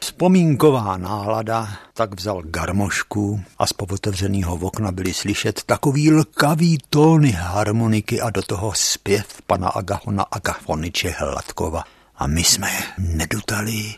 vzpomínková 0.00 0.96
nálada, 0.96 1.68
tak 1.94 2.14
vzal 2.14 2.42
garmošku 2.42 3.40
a 3.58 3.66
z 3.66 3.72
povotevřeného 3.72 4.54
okna 4.54 4.92
byly 4.92 5.14
slyšet 5.14 5.62
takový 5.66 6.12
lkavý 6.12 6.78
tóny 6.90 7.30
harmoniky 7.30 8.20
a 8.20 8.30
do 8.30 8.42
toho 8.42 8.72
zpěv 8.74 9.26
pana 9.46 9.68
Agahona 9.68 10.22
Agafoniče 10.22 11.14
Hladkova. 11.18 11.97
A 12.18 12.26
my 12.26 12.44
jsme 12.44 12.70
nedutali 12.98 13.94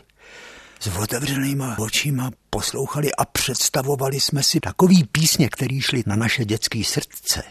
s 0.79 0.87
otevřenýma 0.87 1.75
očima 1.79 2.31
poslouchali 2.49 3.15
a 3.15 3.25
představovali 3.25 4.19
jsme 4.19 4.43
si 4.43 4.59
takový 4.59 5.03
písně, 5.11 5.49
který 5.49 5.81
šly 5.81 6.03
na 6.05 6.15
naše 6.15 6.45
dětské 6.45 6.83
srdce. 6.83 7.43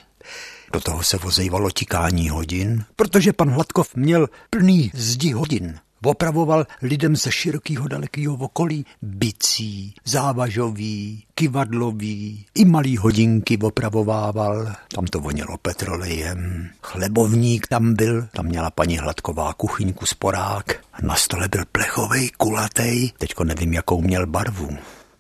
Do 0.73 0.81
toho 0.81 1.03
se 1.03 1.17
vozejvalo 1.17 1.71
tikání 1.71 2.29
hodin, 2.29 2.85
protože 2.97 3.33
pan 3.33 3.51
Hladkov 3.51 3.95
měl 3.95 4.29
plný 4.51 4.91
zdi 4.95 5.33
hodin. 5.33 5.81
Opravoval 6.05 6.67
lidem 6.83 7.17
ze 7.17 7.33
širokého 7.33 7.89
dalekého 7.89 8.35
okolí 8.35 8.87
bicí, 9.03 9.95
závažový, 10.05 11.25
kivadlový, 11.35 12.47
i 12.55 12.65
malý 12.65 12.97
hodinky 12.97 13.59
opravovával. 13.59 14.73
Tam 14.95 15.07
to 15.07 15.21
vonilo 15.21 15.59
petrolejem. 15.59 16.71
Chlebovník 16.83 17.67
tam 17.67 17.95
byl, 17.95 18.27
tam 18.33 18.47
měla 18.47 18.71
paní 18.71 18.99
Hladková 18.99 19.53
kuchyňku 19.53 20.07
sporák. 20.07 20.85
Na 21.03 21.15
stole 21.15 21.49
byl 21.49 21.65
plechovej, 21.73 22.31
kulatej, 22.37 23.13
teďko 23.19 23.45
nevím, 23.45 23.73
jakou 23.73 24.01
měl 24.01 24.27
barvu 24.27 24.71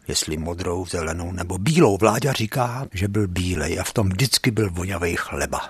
jestli 0.08 0.36
modrou, 0.36 0.86
zelenou 0.86 1.32
nebo 1.32 1.58
bílou. 1.58 1.96
Vláďa 1.96 2.32
říká, 2.32 2.86
že 2.92 3.08
byl 3.08 3.28
bílej 3.28 3.80
a 3.80 3.84
v 3.84 3.92
tom 3.92 4.08
vždycky 4.08 4.50
byl 4.50 4.70
vonavej 4.70 5.16
chleba. 5.16 5.60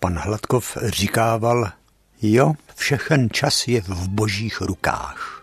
Pan 0.00 0.18
Hladkov 0.18 0.78
říkával, 0.82 1.72
Jo, 2.22 2.52
všechen 2.74 3.28
čas 3.30 3.68
je 3.68 3.80
v 3.80 4.08
božích 4.08 4.60
rukách. 4.60 5.42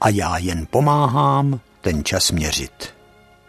A 0.00 0.08
já 0.08 0.38
jen 0.38 0.66
pomáhám 0.70 1.60
ten 1.80 2.04
čas 2.04 2.30
měřit. 2.30 2.94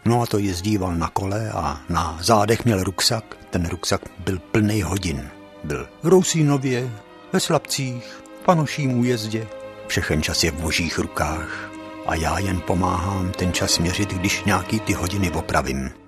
No 0.04 0.22
a 0.22 0.26
to 0.26 0.38
jezdíval 0.38 0.94
na 0.94 1.08
kole 1.08 1.50
a 1.50 1.80
na 1.88 2.18
zádech 2.22 2.64
měl 2.64 2.84
ruksak. 2.84 3.36
Ten 3.50 3.68
ruksak 3.68 4.00
byl 4.18 4.38
plný 4.38 4.82
hodin. 4.82 5.30
Byl 5.64 5.88
Rousínově, 6.02 6.90
ve 7.32 7.40
Slabcích, 7.40 8.22
v 8.40 8.44
panoším 8.44 8.98
újezdě. 8.98 9.46
Všechen 9.86 10.22
čas 10.22 10.44
je 10.44 10.50
v 10.50 10.60
božích 10.60 10.98
rukách 10.98 11.70
a 12.06 12.14
já 12.14 12.38
jen 12.38 12.60
pomáhám 12.60 13.32
ten 13.32 13.52
čas 13.52 13.78
měřit, 13.78 14.14
když 14.14 14.44
nějaký 14.44 14.80
ty 14.80 14.92
hodiny 14.92 15.30
opravím. 15.30 16.01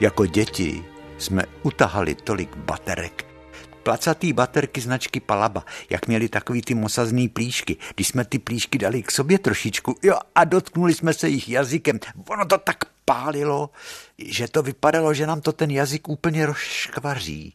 Jako 0.00 0.26
děti 0.26 0.84
jsme 1.18 1.42
utahali 1.62 2.14
tolik 2.14 2.56
baterek. 2.56 3.26
Placatý 3.82 4.32
baterky 4.32 4.80
značky 4.80 5.20
Palaba, 5.20 5.64
jak 5.90 6.08
měli 6.08 6.28
takový 6.28 6.62
ty 6.62 6.74
mosazný 6.74 7.28
plíšky. 7.28 7.76
Když 7.94 8.08
jsme 8.08 8.24
ty 8.24 8.38
plíšky 8.38 8.78
dali 8.78 9.02
k 9.02 9.10
sobě 9.10 9.38
trošičku 9.38 9.96
jo, 10.02 10.16
a 10.34 10.44
dotknuli 10.44 10.94
jsme 10.94 11.14
se 11.14 11.28
jich 11.28 11.48
jazykem, 11.48 11.98
ono 12.28 12.46
to 12.46 12.58
tak 12.58 12.84
pálilo, 13.04 13.70
že 14.18 14.48
to 14.48 14.62
vypadalo, 14.62 15.14
že 15.14 15.26
nám 15.26 15.40
to 15.40 15.52
ten 15.52 15.70
jazyk 15.70 16.08
úplně 16.08 16.46
rozškvaří. 16.46 17.54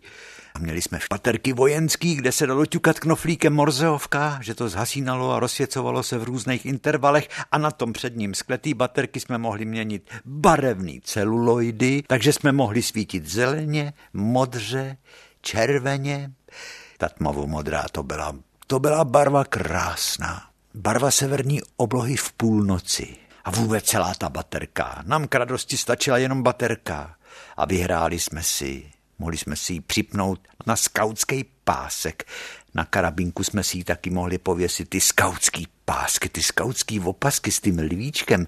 A 0.55 0.59
měli 0.59 0.81
jsme 0.81 0.99
špaterky 0.99 1.53
vojenský, 1.53 2.15
kde 2.15 2.31
se 2.31 2.47
dalo 2.47 2.65
ťukat 2.65 2.99
knoflíkem 2.99 3.53
morzeovka, 3.53 4.39
že 4.41 4.55
to 4.55 4.69
zhasínalo 4.69 5.31
a 5.31 5.39
rozsvěcovalo 5.39 6.03
se 6.03 6.17
v 6.17 6.23
různých 6.23 6.65
intervalech 6.65 7.29
a 7.51 7.57
na 7.57 7.71
tom 7.71 7.93
předním 7.93 8.33
skletý 8.33 8.73
baterky 8.73 9.19
jsme 9.19 9.37
mohli 9.37 9.65
měnit 9.65 10.09
barevný 10.25 11.01
celuloidy, 11.01 12.03
takže 12.07 12.33
jsme 12.33 12.51
mohli 12.51 12.81
svítit 12.81 13.25
zeleně, 13.25 13.93
modře, 14.13 14.97
červeně. 15.41 16.31
Ta 16.97 17.09
tmavomodrá 17.09 17.85
to 17.91 18.03
byla, 18.03 18.35
to 18.67 18.79
byla 18.79 19.05
barva 19.05 19.43
krásná. 19.43 20.41
Barva 20.73 21.11
severní 21.11 21.61
oblohy 21.77 22.15
v 22.15 22.31
půlnoci. 22.31 23.15
A 23.45 23.51
vůbec 23.51 23.85
celá 23.85 24.13
ta 24.13 24.29
baterka. 24.29 25.03
Nám 25.05 25.27
k 25.27 25.35
radosti 25.35 25.77
stačila 25.77 26.17
jenom 26.17 26.43
baterka. 26.43 27.15
A 27.57 27.65
vyhráli 27.65 28.19
jsme 28.19 28.43
si 28.43 28.94
Mohli 29.19 29.37
jsme 29.37 29.55
si 29.55 29.73
ji 29.73 29.81
připnout 29.81 30.47
na 30.65 30.75
skautský 30.75 31.45
pásek. 31.63 32.23
Na 32.73 32.85
karabínku 32.85 33.43
jsme 33.43 33.63
si 33.63 33.77
ji 33.77 33.83
taky 33.83 34.09
mohli 34.09 34.37
pověsit 34.37 34.89
ty 34.89 35.01
skautský 35.01 35.67
pásky, 35.85 36.29
ty 36.29 36.43
skautský 36.43 36.99
opasky 36.99 37.51
s 37.51 37.59
tím 37.59 37.79
lvíčkem 37.79 38.47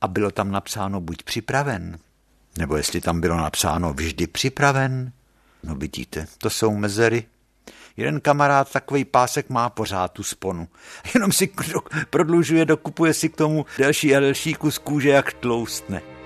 a 0.00 0.08
bylo 0.08 0.30
tam 0.30 0.50
napsáno 0.50 1.00
buď 1.00 1.22
připraven, 1.22 1.98
nebo 2.58 2.76
jestli 2.76 3.00
tam 3.00 3.20
bylo 3.20 3.36
napsáno 3.36 3.92
vždy 3.92 4.26
připraven. 4.26 5.12
No 5.62 5.74
vidíte, 5.74 6.26
to 6.38 6.50
jsou 6.50 6.74
mezery. 6.76 7.26
Jeden 7.96 8.20
kamarád 8.20 8.72
takový 8.72 9.04
pásek 9.04 9.50
má 9.50 9.70
pořád 9.70 10.12
tu 10.12 10.22
sponu. 10.22 10.68
Jenom 11.14 11.32
si 11.32 11.50
prodlužuje, 12.10 12.64
dokupuje 12.64 13.14
si 13.14 13.28
k 13.28 13.36
tomu 13.36 13.66
delší 13.78 14.16
a 14.16 14.20
delší 14.20 14.54
kus 14.54 14.78
kůže, 14.78 15.08
jak 15.08 15.32
tloustne. 15.32 16.17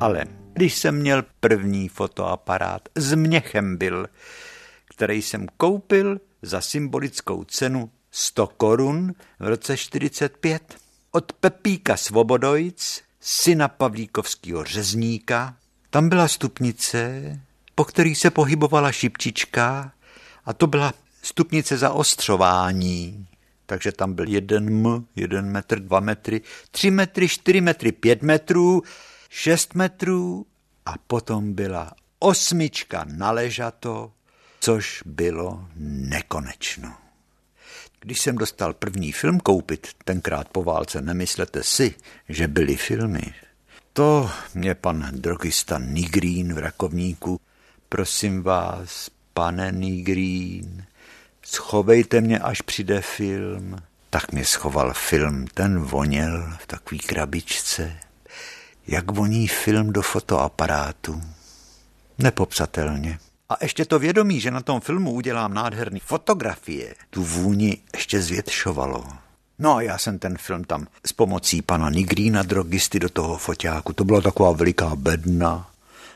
Ale 0.00 0.24
když 0.52 0.74
jsem 0.74 0.96
měl 0.96 1.24
první 1.40 1.88
fotoaparát, 1.88 2.88
s 2.94 3.14
měchem 3.14 3.76
byl, 3.76 4.06
který 4.94 5.22
jsem 5.22 5.46
koupil 5.56 6.20
za 6.42 6.60
symbolickou 6.60 7.44
cenu 7.44 7.90
100 8.10 8.46
korun 8.46 9.14
v 9.38 9.48
roce 9.48 9.76
45 9.76 10.74
od 11.10 11.32
Pepíka 11.32 11.96
Svobodojc, 11.96 13.02
syna 13.20 13.68
Pavlíkovského 13.68 14.64
řezníka. 14.64 15.56
Tam 15.90 16.08
byla 16.08 16.28
stupnice, 16.28 17.22
po 17.74 17.84
který 17.84 18.14
se 18.14 18.30
pohybovala 18.30 18.92
šipčička 18.92 19.92
a 20.44 20.52
to 20.52 20.66
byla 20.66 20.94
stupnice 21.22 21.76
zaostřování. 21.76 23.26
Takže 23.66 23.92
tam 23.92 24.14
byl 24.14 24.28
jeden 24.28 24.86
m, 24.86 25.06
jeden 25.16 25.50
metr, 25.50 25.80
dva 25.80 26.00
metry, 26.00 26.40
tři 26.70 26.90
metry, 26.90 27.28
čtyři 27.28 27.60
metry, 27.60 27.92
pět 27.92 28.22
metrů 28.22 28.82
6 29.32 29.74
metrů 29.74 30.46
a 30.86 30.94
potom 31.06 31.52
byla 31.52 31.92
osmička 32.18 33.04
na 33.08 33.30
ležato, 33.30 34.12
což 34.60 35.02
bylo 35.06 35.68
nekonečno. 35.76 36.96
Když 38.00 38.20
jsem 38.20 38.38
dostal 38.38 38.74
první 38.74 39.12
film 39.12 39.40
koupit, 39.40 39.88
tenkrát 40.04 40.48
po 40.48 40.64
válce, 40.64 41.00
nemyslete 41.00 41.62
si, 41.62 41.94
že 42.28 42.48
byly 42.48 42.76
filmy. 42.76 43.34
To 43.92 44.30
mě 44.54 44.74
pan 44.74 45.08
drogista 45.12 45.78
Nigrín 45.78 46.54
v 46.54 46.58
Rakovníku, 46.58 47.40
prosím 47.88 48.42
vás, 48.42 49.10
pane 49.34 49.72
Nigrín, 49.72 50.84
schovejte 51.42 52.20
mě, 52.20 52.38
až 52.38 52.60
přijde 52.60 53.00
film. 53.00 53.76
Tak 54.10 54.32
mě 54.32 54.44
schoval 54.44 54.92
film, 54.94 55.46
ten 55.46 55.80
voněl 55.80 56.52
v 56.60 56.66
takový 56.66 56.98
krabičce 56.98 58.00
jak 58.90 59.10
voní 59.10 59.48
film 59.48 59.92
do 59.92 60.02
fotoaparátu. 60.02 61.22
Nepopsatelně. 62.18 63.18
A 63.48 63.56
ještě 63.62 63.84
to 63.84 63.98
vědomí, 63.98 64.40
že 64.40 64.50
na 64.50 64.60
tom 64.60 64.80
filmu 64.80 65.12
udělám 65.12 65.54
nádherný 65.54 66.00
fotografie, 66.00 66.94
tu 67.10 67.24
vůni 67.24 67.78
ještě 67.94 68.22
zvětšovalo. 68.22 69.04
No 69.58 69.76
a 69.76 69.82
já 69.82 69.98
jsem 69.98 70.18
ten 70.18 70.38
film 70.38 70.64
tam 70.64 70.86
s 71.06 71.12
pomocí 71.12 71.62
pana 71.62 71.90
Nigrína 71.90 72.42
drogisty 72.42 72.98
do 72.98 73.08
toho 73.08 73.38
foťáku. 73.38 73.92
To 73.92 74.04
byla 74.04 74.20
taková 74.20 74.52
veliká 74.52 74.96
bedna. 74.96 75.70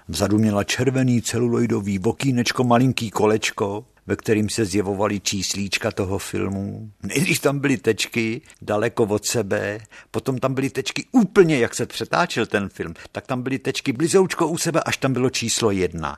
Vzadu 0.08 0.38
měla 0.38 0.64
červený 0.64 1.22
celuloidový 1.22 1.98
bokínečko, 1.98 2.64
malinký 2.64 3.10
kolečko 3.10 3.84
ve 4.06 4.16
kterým 4.16 4.48
se 4.48 4.64
zjevovaly 4.64 5.20
číslíčka 5.20 5.90
toho 5.90 6.18
filmu. 6.18 6.90
Nejdřív 7.02 7.40
tam 7.40 7.58
byly 7.58 7.76
tečky 7.76 8.40
daleko 8.62 9.04
od 9.04 9.26
sebe, 9.26 9.80
potom 10.10 10.38
tam 10.38 10.54
byly 10.54 10.70
tečky 10.70 11.06
úplně, 11.12 11.58
jak 11.58 11.74
se 11.74 11.86
přetáčel 11.86 12.46
ten 12.46 12.68
film, 12.68 12.94
tak 13.12 13.26
tam 13.26 13.42
byly 13.42 13.58
tečky 13.58 13.92
blizoučko 13.92 14.48
u 14.48 14.58
sebe, 14.58 14.82
až 14.86 14.96
tam 14.96 15.12
bylo 15.12 15.30
číslo 15.30 15.70
jedna. 15.70 16.16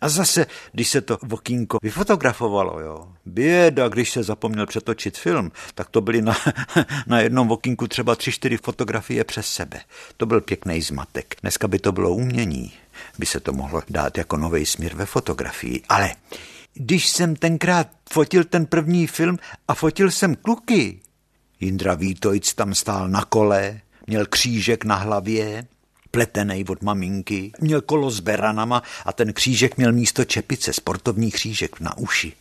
A 0.00 0.08
zase, 0.08 0.46
když 0.72 0.88
se 0.88 1.00
to 1.00 1.18
vokínko 1.22 1.78
vyfotografovalo, 1.82 2.80
jo, 2.80 3.12
běda, 3.26 3.88
když 3.88 4.10
se 4.10 4.22
zapomněl 4.22 4.66
přetočit 4.66 5.18
film, 5.18 5.52
tak 5.74 5.90
to 5.90 6.00
byly 6.00 6.22
na, 6.22 6.36
na 7.06 7.20
jednom 7.20 7.48
vokínku 7.48 7.88
třeba 7.88 8.14
tři, 8.14 8.32
čtyři 8.32 8.56
fotografie 8.56 9.24
přes 9.24 9.46
sebe. 9.46 9.80
To 10.16 10.26
byl 10.26 10.40
pěkný 10.40 10.82
zmatek. 10.82 11.34
Dneska 11.42 11.68
by 11.68 11.78
to 11.78 11.92
bylo 11.92 12.10
umění, 12.10 12.72
by 13.18 13.26
se 13.26 13.40
to 13.40 13.52
mohlo 13.52 13.82
dát 13.90 14.18
jako 14.18 14.36
nový 14.36 14.66
směr 14.66 14.94
ve 14.96 15.06
fotografii. 15.06 15.82
Ale 15.88 16.10
když 16.74 17.08
jsem 17.08 17.36
tenkrát 17.36 17.88
fotil 18.12 18.44
ten 18.44 18.66
první 18.66 19.06
film 19.06 19.38
a 19.68 19.74
fotil 19.74 20.10
jsem 20.10 20.34
kluky. 20.34 21.00
Jindra 21.60 21.94
Vítojc 21.94 22.54
tam 22.54 22.74
stál 22.74 23.08
na 23.08 23.24
kole, 23.24 23.80
měl 24.06 24.26
křížek 24.26 24.84
na 24.84 24.94
hlavě, 24.94 25.66
pletený 26.10 26.64
od 26.64 26.82
maminky, 26.82 27.52
měl 27.60 27.80
kolo 27.80 28.10
s 28.10 28.20
beranama 28.20 28.82
a 29.04 29.12
ten 29.12 29.32
křížek 29.32 29.76
měl 29.76 29.92
místo 29.92 30.24
čepice, 30.24 30.72
sportovní 30.72 31.30
křížek 31.30 31.80
na 31.80 31.98
uši. 31.98 32.32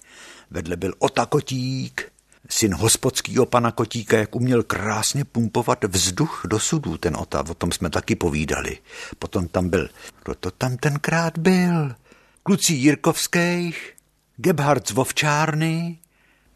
Vedle 0.52 0.76
byl 0.76 0.94
Ota 1.00 1.26
Kotík, 1.26 2.12
syn 2.50 2.74
hospodského 2.74 3.46
pana 3.46 3.72
Kotíka, 3.72 4.18
jak 4.18 4.36
uměl 4.36 4.64
krásně 4.64 5.26
pumpovat 5.26 5.84
vzduch 5.84 6.42
do 6.50 6.60
sudů 6.60 6.98
ten 6.98 7.18
Ota, 7.18 7.44
o 7.50 7.54
tom 7.54 7.72
jsme 7.72 7.90
taky 7.90 8.16
povídali. 8.16 8.78
Potom 9.20 9.48
tam 9.48 9.70
byl, 9.70 9.90
kdo 10.24 10.36
to 10.36 10.52
tam 10.52 10.78
tenkrát 10.78 11.38
byl? 11.38 11.96
Kluci 12.44 12.74
Jirkovských, 12.74 13.97
Gebhard 14.38 14.88
z 14.88 14.92
Vovčárny, 14.92 15.98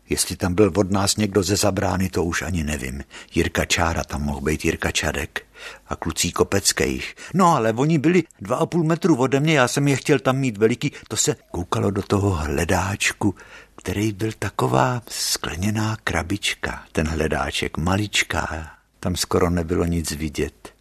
Jestli 0.10 0.36
tam 0.36 0.54
byl 0.54 0.72
od 0.76 0.92
nás 0.92 1.18
někdo 1.18 1.44
ze 1.44 1.56
zabrány, 1.56 2.10
to 2.10 2.24
už 2.24 2.42
ani 2.42 2.64
nevím. 2.64 3.04
Jirka 3.36 3.66
Čára 3.66 4.04
tam 4.04 4.22
mohl 4.22 4.42
být 4.42 4.66
Jirka 4.66 4.92
Čadek 4.92 5.46
a 5.88 5.96
klucí 5.96 6.32
Kopeckých. 6.32 7.16
No 7.34 7.56
ale 7.56 7.74
oni 7.74 7.98
byli 7.98 8.24
dva 8.42 8.56
a 8.56 8.66
půl 8.66 8.84
metru 8.84 9.16
ode 9.16 9.40
mě, 9.40 9.54
já 9.54 9.68
jsem 9.68 9.88
je 9.88 9.96
chtěl 9.96 10.20
tam 10.20 10.38
mít 10.38 10.58
veliký. 10.58 10.92
To 11.08 11.18
se 11.18 11.36
koukalo 11.52 11.92
do 11.92 12.02
toho 12.02 12.30
hledáčku, 12.30 13.36
který 13.76 14.12
byl 14.12 14.32
taková 14.40 15.02
skleněná 15.08 15.98
krabička. 16.04 16.84
Ten 16.92 17.08
hledáček, 17.08 17.78
maličká, 17.78 18.72
tam 19.00 19.16
skoro 19.16 19.50
nebylo 19.50 19.86
nic 19.86 20.12
vidět. 20.12 20.74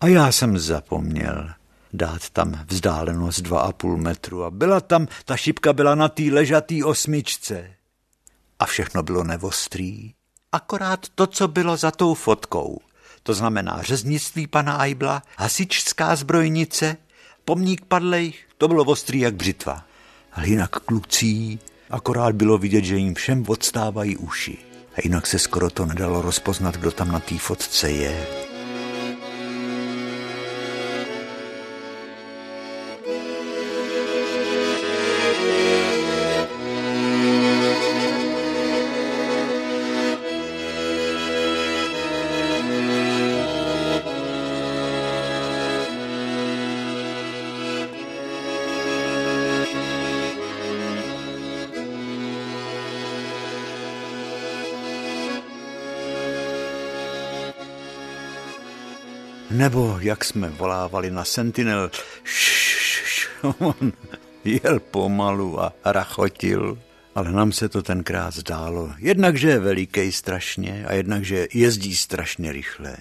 A 0.00 0.06
já 0.06 0.32
jsem 0.32 0.58
zapomněl 0.58 1.50
dát 1.92 2.30
tam 2.30 2.64
vzdálenost 2.68 3.40
dva 3.40 3.60
a 3.60 3.72
půl 3.72 3.96
metru 3.96 4.44
a 4.44 4.50
byla 4.50 4.80
tam, 4.80 5.08
ta 5.24 5.36
šipka 5.36 5.72
byla 5.72 5.94
na 5.94 6.08
té 6.08 6.22
ležatý 6.22 6.84
osmičce. 6.84 7.70
A 8.58 8.66
všechno 8.66 9.02
bylo 9.02 9.24
nevostrý, 9.24 10.12
akorát 10.52 11.06
to, 11.14 11.26
co 11.26 11.48
bylo 11.48 11.76
za 11.76 11.90
tou 11.90 12.14
fotkou. 12.14 12.80
To 13.22 13.34
znamená 13.34 13.82
řeznictví 13.82 14.46
pana 14.46 14.74
Aibla, 14.74 15.22
hasičská 15.38 16.16
zbrojnice, 16.16 16.96
pomník 17.44 17.84
padlejch, 17.84 18.36
to 18.58 18.68
bylo 18.68 18.84
ostrý 18.84 19.20
jak 19.20 19.34
břitva. 19.34 19.84
Ale 20.32 20.48
jinak 20.48 20.70
klucí, 20.70 21.58
akorát 21.90 22.34
bylo 22.34 22.58
vidět, 22.58 22.84
že 22.84 22.96
jim 22.96 23.14
všem 23.14 23.44
odstávají 23.48 24.16
uši. 24.16 24.58
A 24.96 24.98
jinak 25.04 25.26
se 25.26 25.38
skoro 25.38 25.70
to 25.70 25.86
nedalo 25.86 26.22
rozpoznat, 26.22 26.76
kdo 26.76 26.90
tam 26.90 27.12
na 27.12 27.20
té 27.20 27.38
fotce 27.38 27.90
je. 27.90 28.49
Nebo 59.60 59.98
jak 60.00 60.24
jsme 60.24 60.48
volávali 60.48 61.10
na 61.10 61.24
Sentinel, 61.24 61.90
on 63.58 63.92
jel 64.44 64.80
pomalu 64.80 65.60
a 65.62 65.72
rachotil. 65.84 66.78
Ale 67.14 67.32
nám 67.32 67.52
se 67.52 67.68
to 67.68 67.82
tenkrát 67.82 68.34
zdálo. 68.34 68.94
Jednak, 68.98 69.36
že 69.36 69.48
je 69.48 69.58
veliký 69.58 70.12
strašně 70.12 70.84
a 70.88 70.92
jednak, 70.92 71.24
že 71.24 71.48
jezdí 71.54 71.96
strašně 71.96 72.52
rychle. 72.52 72.96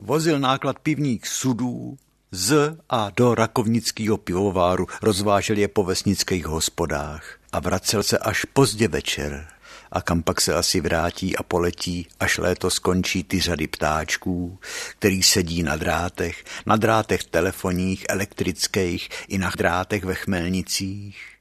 Vozil 0.00 0.38
náklad 0.38 0.78
pivních 0.78 1.28
sudů 1.28 1.96
z 2.30 2.76
a 2.90 3.10
do 3.16 3.34
rakovnického 3.34 4.16
pivováru, 4.16 4.86
rozvážel 5.02 5.58
je 5.58 5.68
po 5.68 5.84
vesnických 5.84 6.46
hospodách 6.46 7.38
a 7.52 7.60
vracel 7.60 8.02
se 8.02 8.18
až 8.18 8.44
pozdě 8.44 8.88
večer 8.88 9.48
a 9.92 10.02
kam 10.02 10.22
pak 10.22 10.40
se 10.40 10.54
asi 10.54 10.80
vrátí 10.80 11.36
a 11.36 11.42
poletí, 11.42 12.06
až 12.20 12.38
léto 12.38 12.70
skončí 12.70 13.24
ty 13.24 13.40
řady 13.40 13.66
ptáčků, 13.66 14.58
který 14.98 15.22
sedí 15.22 15.62
na 15.62 15.76
drátech, 15.76 16.44
na 16.66 16.76
drátech 16.76 17.24
telefonních, 17.24 18.04
elektrických 18.08 19.08
i 19.28 19.38
na 19.38 19.50
drátech 19.56 20.04
ve 20.04 20.14
chmelnicích. 20.14 21.36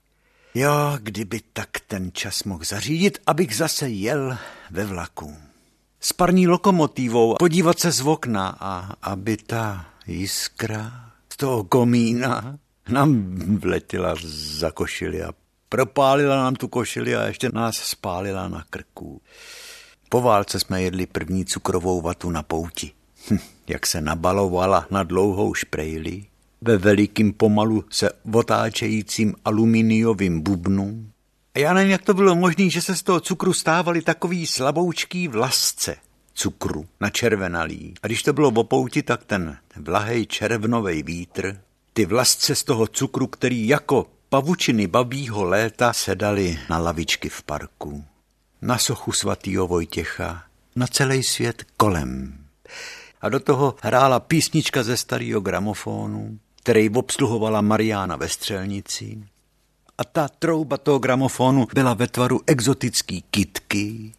Jo, 0.56 0.98
kdyby 1.02 1.42
tak 1.54 1.70
ten 1.88 2.12
čas 2.14 2.44
mohl 2.44 2.64
zařídit, 2.64 3.18
abych 3.28 3.56
zase 3.56 3.90
jel 3.90 4.38
ve 4.72 4.86
vlaku. 4.86 5.36
S 6.00 6.14
parní 6.14 6.48
lokomotivou 6.48 7.36
podívat 7.40 7.80
se 7.80 7.92
z 7.92 8.02
okna 8.02 8.58
a 8.60 8.94
aby 9.02 9.38
ta 9.38 9.86
jiskra 10.08 11.12
z 11.34 11.38
toho 11.38 11.64
komína 11.64 12.58
nám 12.90 13.36
vletěla 13.60 14.16
za 14.24 14.72
košili 14.72 15.24
a 15.24 15.34
Propálila 15.76 16.36
nám 16.36 16.56
tu 16.56 16.68
košili 16.68 17.16
a 17.16 17.24
ještě 17.24 17.50
nás 17.54 17.76
spálila 17.76 18.48
na 18.48 18.64
krku. 18.70 19.22
Po 20.10 20.22
válce 20.22 20.60
jsme 20.60 20.82
jedli 20.82 21.06
první 21.06 21.46
cukrovou 21.46 22.02
vatu 22.02 22.30
na 22.30 22.44
pouti. 22.44 22.92
Hm, 23.30 23.38
jak 23.68 23.88
se 23.88 24.02
nabalovala 24.02 24.88
na 24.92 25.04
dlouhou 25.04 25.54
šprejli, 25.54 26.26
ve 26.62 26.78
velikým 26.78 27.34
pomalu 27.34 27.86
se 27.90 28.10
otáčejícím 28.34 29.36
aluminiovým 29.46 30.42
bubnu. 30.42 31.06
A 31.56 31.60
já 31.60 31.74
nevím, 31.74 31.92
jak 31.92 32.02
to 32.02 32.14
bylo 32.14 32.36
možné, 32.36 32.70
že 32.70 32.82
se 32.82 32.96
z 32.96 33.04
toho 33.04 33.20
cukru 33.20 33.54
stávaly 33.54 34.02
takový 34.02 34.48
slaboučký 34.48 35.28
vlasce 35.28 35.96
cukru 36.34 36.86
na 37.02 37.10
červenalý. 37.10 37.94
A 38.04 38.08
když 38.08 38.24
to 38.24 38.34
bylo 38.34 38.52
v 38.52 38.64
pouti, 38.64 39.04
tak 39.04 39.26
ten 39.26 39.58
vlahej 39.76 40.26
červnový 40.26 41.04
vítr, 41.04 41.62
ty 41.94 42.06
vlasce 42.06 42.56
z 42.56 42.64
toho 42.64 42.88
cukru, 42.88 43.28
který 43.28 43.68
jako 43.68 44.15
pavučiny 44.36 44.88
babího 44.88 45.44
léta 45.44 45.94
sedali 45.94 46.60
na 46.70 46.78
lavičky 46.78 47.30
v 47.30 47.44
parku, 47.44 48.04
na 48.62 48.78
sochu 48.78 49.12
svatýho 49.12 49.68
Vojtěcha, 49.68 50.44
na 50.76 50.88
celý 50.88 51.24
svět 51.24 51.64
kolem. 51.78 52.38
A 53.22 53.30
do 53.30 53.40
toho 53.40 53.76
hrála 53.82 54.20
písnička 54.20 54.84
ze 54.84 54.98
starého 54.98 55.42
gramofonu, 55.42 56.40
který 56.56 56.90
obsluhovala 56.90 57.62
Mariána 57.62 58.16
ve 58.16 58.30
střelnici. 58.30 59.24
A 59.98 60.04
ta 60.04 60.28
trouba 60.28 60.78
toho 60.78 61.00
gramofonu 61.00 61.68
byla 61.74 61.94
ve 61.94 62.08
tvaru 62.08 62.42
exotický 62.48 63.24
kitky, 63.32 64.12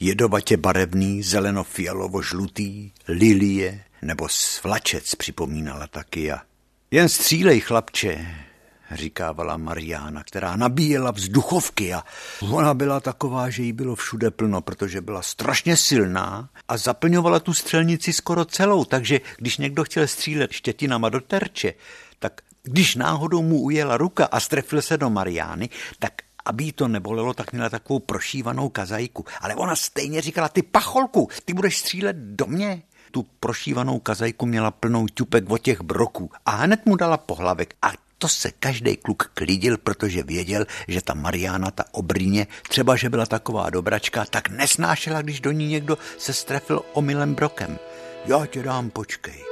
jedovatě 0.00 0.56
barevný, 0.56 1.22
zeleno-fialovo-žlutý, 1.22 2.90
lilie 3.08 3.84
nebo 4.02 4.28
svlačec 4.28 5.14
připomínala 5.14 5.86
taky 5.86 6.32
a 6.32 6.42
jen 6.90 7.08
střílej, 7.08 7.60
chlapče, 7.60 8.49
říkávala 8.90 9.56
Mariána, 9.56 10.24
která 10.24 10.56
nabíjela 10.56 11.10
vzduchovky 11.10 11.94
a 11.94 12.04
ona 12.50 12.74
byla 12.74 13.00
taková, 13.00 13.50
že 13.50 13.62
jí 13.62 13.72
bylo 13.72 13.94
všude 13.94 14.30
plno, 14.30 14.60
protože 14.60 15.00
byla 15.00 15.22
strašně 15.22 15.76
silná 15.76 16.48
a 16.68 16.76
zaplňovala 16.76 17.40
tu 17.40 17.54
střelnici 17.54 18.12
skoro 18.12 18.44
celou, 18.44 18.84
takže 18.84 19.20
když 19.38 19.58
někdo 19.58 19.84
chtěl 19.84 20.06
střílet 20.06 20.52
štětinama 20.52 21.08
do 21.08 21.20
terče, 21.20 21.74
tak 22.18 22.40
když 22.62 22.96
náhodou 22.96 23.42
mu 23.42 23.60
ujela 23.60 23.96
ruka 23.96 24.24
a 24.24 24.40
strefil 24.40 24.82
se 24.82 24.96
do 24.96 25.10
Mariány, 25.10 25.68
tak 25.98 26.12
aby 26.44 26.64
jí 26.64 26.72
to 26.72 26.88
nebolelo, 26.88 27.34
tak 27.34 27.52
měla 27.52 27.68
takovou 27.68 27.98
prošívanou 27.98 28.68
kazajku. 28.68 29.24
Ale 29.40 29.54
ona 29.54 29.76
stejně 29.76 30.20
říkala, 30.20 30.48
ty 30.48 30.62
pacholku, 30.62 31.28
ty 31.44 31.54
budeš 31.54 31.78
střílet 31.78 32.16
do 32.16 32.46
mě 32.46 32.82
tu 33.10 33.26
prošívanou 33.40 33.98
kazajku 33.98 34.46
měla 34.46 34.70
plnou 34.70 35.06
ťupek 35.08 35.50
od 35.50 35.58
těch 35.58 35.80
broků 35.80 36.30
a 36.46 36.50
hned 36.50 36.86
mu 36.86 36.96
dala 36.96 37.16
pohlavek 37.16 37.74
a 37.82 37.92
to 38.20 38.28
se 38.28 38.50
každý 38.50 38.96
kluk 38.96 39.30
klidil, 39.34 39.78
protože 39.78 40.22
věděl, 40.22 40.66
že 40.88 41.00
ta 41.02 41.14
Mariána, 41.14 41.70
ta 41.70 41.84
obrýně, 41.92 42.46
třeba 42.68 42.96
že 42.96 43.10
byla 43.10 43.26
taková 43.26 43.70
dobračka, 43.70 44.24
tak 44.24 44.48
nesnášela, 44.48 45.22
když 45.22 45.40
do 45.40 45.52
ní 45.52 45.66
někdo 45.66 45.98
se 46.18 46.32
strefil 46.32 46.82
omylem 46.92 47.34
brokem. 47.34 47.78
Já 48.26 48.46
tě 48.46 48.62
dám, 48.62 48.90
počkej. 48.90 49.49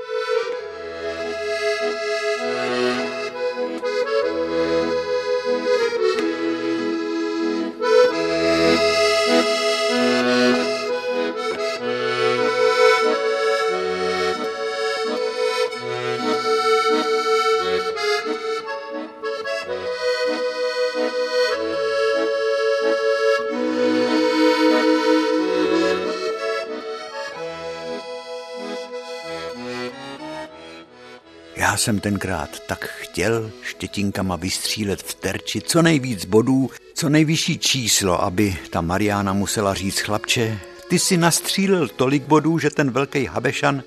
Jsem 31.78 32.00
tenkrát 32.00 32.60
tak 32.60 32.84
chtěl 32.84 33.50
štětinkama 33.62 34.36
vystřílet 34.36 35.02
v 35.02 35.14
terči 35.14 35.60
co 35.60 35.82
nejvíc 35.82 36.24
bodů, 36.24 36.70
co 36.94 37.08
nejvyšší 37.08 37.58
číslo, 37.58 38.22
aby 38.22 38.56
ta 38.70 38.80
Mariána 38.80 39.32
musela 39.32 39.74
říct 39.74 39.98
chlapče, 39.98 40.58
ty 40.88 40.98
si 40.98 41.16
nastřílil 41.16 41.88
tolik 41.88 42.22
bodů, 42.22 42.58
že 42.58 42.70
ten 42.70 42.90
velký 42.90 43.26
Habešan 43.26 43.82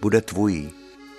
bude 0.00 0.20
tvůj. 0.20 0.70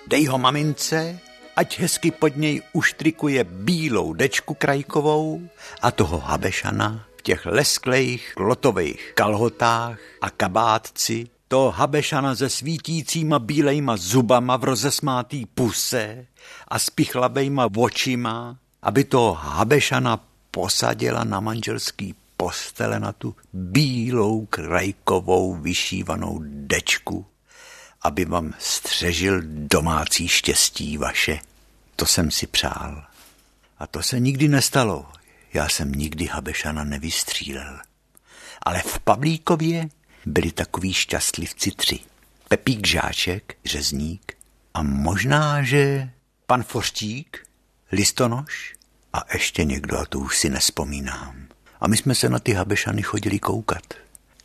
Dej 0.06 0.26
ho 0.26 0.38
mamince, 0.38 1.18
ať 1.56 1.78
hezky 1.78 2.10
pod 2.10 2.36
něj 2.36 2.62
uštrikuje 2.72 3.44
bílou 3.44 4.12
dečku 4.12 4.54
krajkovou 4.54 5.48
a 5.82 5.90
toho 5.90 6.18
Habešana 6.18 7.06
v 7.16 7.22
těch 7.22 7.46
lesklejch 7.46 8.32
klotových 8.34 9.12
kalhotách 9.14 9.98
a 10.20 10.30
kabátci 10.30 11.28
to 11.48 11.70
Habešana 11.70 12.36
se 12.36 12.50
svítícíma 12.50 13.38
bílejma 13.38 13.96
zubama 13.96 14.56
v 14.56 14.64
rozesmátý 14.64 15.46
puse 15.46 16.26
a 16.68 16.78
s 16.78 16.90
pichlabejma 16.90 17.68
očima, 17.76 18.58
aby 18.82 19.04
to 19.04 19.32
Habešana 19.32 20.20
posadila 20.50 21.24
na 21.24 21.40
manželský 21.40 22.14
postele 22.36 23.00
na 23.00 23.12
tu 23.12 23.36
bílou 23.52 24.46
krajkovou 24.46 25.54
vyšívanou 25.54 26.40
dečku, 26.44 27.26
aby 28.02 28.24
vám 28.24 28.54
střežil 28.58 29.42
domácí 29.44 30.28
štěstí 30.28 30.98
vaše. 30.98 31.38
To 31.96 32.06
jsem 32.06 32.30
si 32.30 32.46
přál. 32.46 33.04
A 33.78 33.86
to 33.86 34.02
se 34.02 34.20
nikdy 34.20 34.48
nestalo. 34.48 35.06
Já 35.54 35.68
jsem 35.68 35.92
nikdy 35.92 36.26
Habešana 36.26 36.84
nevystřílel. 36.84 37.78
Ale 38.62 38.82
v 38.82 38.98
Pavlíkově 38.98 39.88
byli 40.26 40.52
takový 40.52 40.92
šťastlivci 40.92 41.70
tři. 41.70 41.98
Pepík 42.48 42.86
Žáček, 42.86 43.56
řezník 43.64 44.32
a 44.74 44.82
možná, 44.82 45.62
že 45.62 46.10
pan 46.46 46.62
Foštík, 46.62 47.46
listonoš 47.92 48.74
a 49.12 49.22
ještě 49.32 49.64
někdo, 49.64 49.98
a 49.98 50.04
to 50.04 50.18
už 50.18 50.38
si 50.38 50.50
nespomínám. 50.50 51.46
A 51.80 51.88
my 51.88 51.96
jsme 51.96 52.14
se 52.14 52.28
na 52.28 52.38
ty 52.38 52.52
Habešany 52.52 53.02
chodili 53.02 53.38
koukat. 53.38 53.94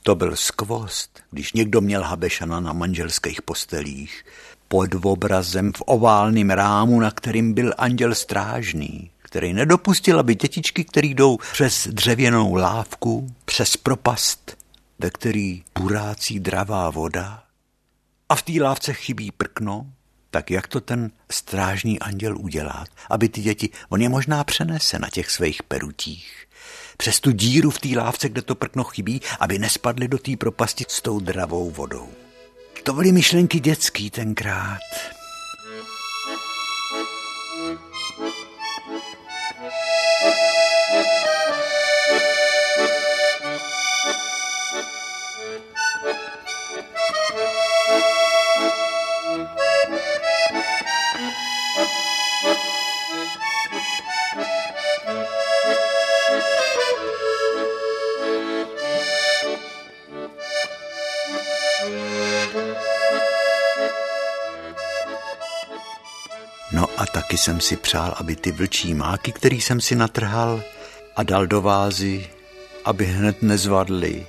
To 0.04 0.16
byl 0.16 0.36
skvost, 0.36 1.20
když 1.32 1.54
někdo 1.54 1.82
měl 1.82 2.04
Habešana 2.04 2.60
na 2.60 2.74
manželských 2.74 3.42
postelích, 3.42 4.26
pod 4.68 4.90
obrazem 5.04 5.74
v 5.74 5.84
oválném 5.86 6.50
rámu, 6.50 7.00
na 7.00 7.12
kterým 7.12 7.54
byl 7.54 7.74
anděl 7.78 8.16
strážný, 8.16 9.12
který 9.18 9.54
nedopustil, 9.54 10.20
aby 10.20 10.36
dětičky, 10.36 10.84
které 10.84 11.08
jdou 11.08 11.38
přes 11.52 11.88
dřevěnou 11.88 12.56
lávku, 12.56 13.28
přes 13.46 13.78
propast, 13.78 14.58
ve 15.02 15.10
který 15.10 15.64
burácí 15.80 16.40
dravá 16.40 16.90
voda 16.90 17.44
a 18.30 18.36
v 18.36 18.42
té 18.42 18.54
lávce 18.62 18.94
chybí 18.94 19.32
prkno, 19.32 19.88
tak 20.30 20.52
jak 20.52 20.68
to 20.68 20.82
ten 20.82 21.12
strážný 21.32 22.00
anděl 22.00 22.38
udělá, 22.38 22.86
aby 23.10 23.30
ty 23.30 23.42
děti, 23.42 23.70
on 23.90 24.02
je 24.02 24.10
možná 24.10 24.44
přenese 24.44 25.00
na 25.00 25.10
těch 25.10 25.32
svých 25.32 25.64
perutích, 25.64 26.48
přes 26.98 27.20
tu 27.20 27.32
díru 27.32 27.70
v 27.70 27.80
té 27.80 27.90
lávce, 27.98 28.30
kde 28.30 28.42
to 28.42 28.56
prkno 28.56 28.84
chybí, 28.84 29.22
aby 29.40 29.60
nespadly 29.60 30.08
do 30.08 30.18
té 30.18 30.38
propasti 30.38 30.86
s 30.88 31.02
tou 31.02 31.20
dravou 31.20 31.72
vodou. 31.72 32.10
To 32.84 32.94
byly 32.94 33.12
myšlenky 33.12 33.60
dětský 33.60 34.10
tenkrát. 34.10 34.80
A 67.02 67.06
taky 67.06 67.38
jsem 67.38 67.62
si 67.62 67.76
přál, 67.78 68.14
aby 68.18 68.36
ty 68.36 68.52
vlčí 68.52 68.94
máky, 68.94 69.32
který 69.32 69.62
jsem 69.62 69.82
si 69.82 69.96
natrhal 69.96 70.64
a 71.16 71.24
dal 71.24 71.48
do 71.48 71.62
vázy, 71.62 72.30
aby 72.86 73.06
hned 73.06 73.42
nezvadly 73.42 74.28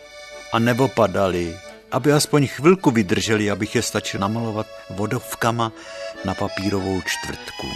a 0.52 0.58
nebo 0.58 0.88
padaly, 0.88 1.56
aby 1.92 2.12
aspoň 2.12 2.46
chvilku 2.46 2.90
vydrželi, 2.90 3.50
abych 3.50 3.74
je 3.74 3.82
stačil 3.82 4.20
namalovat 4.20 4.66
vodovkama 4.90 5.72
na 6.24 6.34
papírovou 6.34 7.00
čtvrtku. 7.00 7.66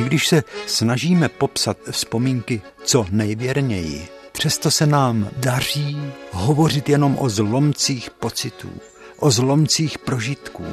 I 0.00 0.02
když 0.02 0.28
se 0.28 0.44
snažíme 0.66 1.28
popsat 1.28 1.76
vzpomínky 1.90 2.62
co 2.84 3.06
nejvěrněji, 3.10 4.08
přesto 4.32 4.70
se 4.70 4.86
nám 4.86 5.28
daří 5.36 5.96
hovořit 6.32 6.88
jenom 6.88 7.16
o 7.20 7.28
zlomcích 7.28 8.10
pocitů, 8.10 8.70
o 9.18 9.30
zlomcích 9.30 9.98
prožitků. 9.98 10.64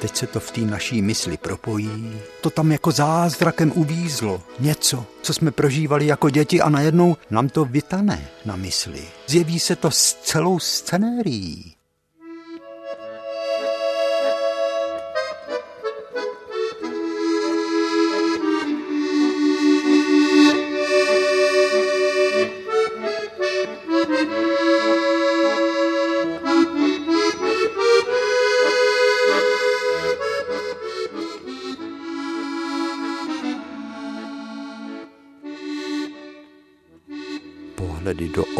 Teď 0.00 0.16
se 0.16 0.26
to 0.26 0.40
v 0.40 0.50
té 0.50 0.60
naší 0.60 1.02
mysli 1.02 1.36
propojí. 1.36 2.20
To 2.40 2.50
tam 2.50 2.72
jako 2.72 2.90
zázrakem 2.90 3.72
uvízlo. 3.74 4.42
Něco, 4.60 5.04
co 5.22 5.34
jsme 5.34 5.50
prožívali 5.50 6.06
jako 6.06 6.30
děti 6.30 6.60
a 6.60 6.68
najednou 6.68 7.16
nám 7.30 7.48
to 7.48 7.64
vytane 7.64 8.28
na 8.44 8.56
mysli. 8.56 9.02
Zjeví 9.26 9.60
se 9.60 9.76
to 9.76 9.90
s 9.90 10.14
celou 10.14 10.58
scenérií. 10.58 11.74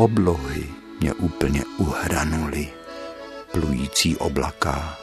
Oblohy 0.03 0.69
mě 1.01 1.15
úplně 1.15 1.65
uhranuli. 1.79 2.69
Plující 3.53 4.17
oblaka. 4.17 4.99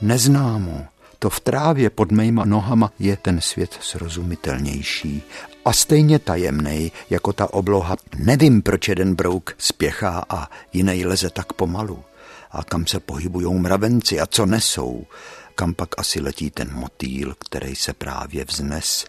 Neznámo, 0.00 0.86
to 1.18 1.30
v 1.30 1.40
trávě 1.40 1.90
pod 1.90 2.12
mýma 2.12 2.44
nohama 2.44 2.92
je 2.98 3.16
ten 3.16 3.40
svět 3.40 3.78
srozumitelnější 3.80 5.22
a 5.64 5.72
stejně 5.72 6.18
tajemný 6.18 6.92
jako 7.10 7.32
ta 7.32 7.52
obloha. 7.52 7.96
Nevím, 8.16 8.62
proč 8.62 8.88
jeden 8.88 9.14
brouk 9.14 9.54
spěchá 9.58 10.24
a 10.28 10.48
jiný 10.72 11.06
leze 11.06 11.30
tak 11.30 11.52
pomalu. 11.52 12.04
A 12.50 12.64
kam 12.64 12.86
se 12.86 13.00
pohybujou 13.00 13.58
mravenci 13.58 14.20
a 14.20 14.26
co 14.26 14.46
nesou. 14.46 15.06
Kam 15.54 15.74
pak 15.74 15.88
asi 15.98 16.20
letí 16.20 16.50
ten 16.50 16.74
motýl, 16.74 17.34
který 17.38 17.76
se 17.76 17.92
právě 17.92 18.44
vznes. 18.44 19.06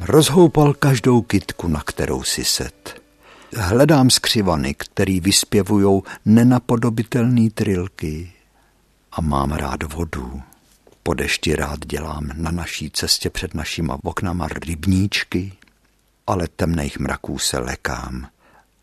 Rozhoupal 0.00 0.74
každou 0.74 1.22
kytku, 1.22 1.68
na 1.68 1.82
kterou 1.82 2.22
si 2.22 2.44
set. 2.44 3.01
Hledám 3.56 4.10
skřivany, 4.10 4.74
který 4.74 5.20
vyspěvujou 5.20 6.02
nenapodobitelné 6.24 7.50
trilky 7.50 8.32
a 9.12 9.20
mám 9.20 9.52
rád 9.52 9.82
vodu. 9.82 10.42
Po 11.02 11.14
dešti 11.14 11.56
rád 11.56 11.86
dělám 11.86 12.30
na 12.34 12.50
naší 12.50 12.90
cestě 12.90 13.30
před 13.30 13.54
našima 13.54 13.98
oknama 14.02 14.48
rybníčky, 14.48 15.52
ale 16.26 16.48
temných 16.56 16.98
mraků 16.98 17.38
se 17.38 17.58
lekám 17.58 18.28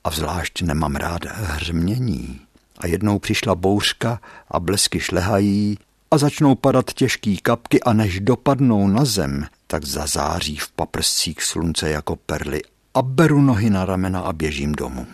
a 0.04 0.12
zvlášť 0.12 0.62
nemám 0.62 0.96
rád 0.96 1.26
hřmění. 1.26 2.42
A 2.78 2.88
jednou 2.88 3.20
přišla 3.20 3.56
bouřka 3.56 4.22
a 4.52 4.60
blesky 4.60 5.00
šlehají 5.00 5.78
a 6.12 6.18
začnou 6.18 6.56
padat 6.56 6.94
těžký 6.94 7.38
kapky 7.38 7.84
a 7.84 7.94
než 7.94 8.20
dopadnou 8.20 8.88
na 8.88 9.06
zem, 9.06 9.46
tak 9.68 9.86
zazáří 9.86 10.58
v 10.58 10.72
paprscích 10.72 11.44
slunce 11.44 11.90
jako 11.90 12.16
perly 12.16 12.62
a 12.94 13.02
beru 13.02 13.42
nohy 13.42 13.70
na 13.70 13.86
ramena 13.86 14.20
a 14.20 14.34
běžím 14.34 14.72
domů. 14.72 15.08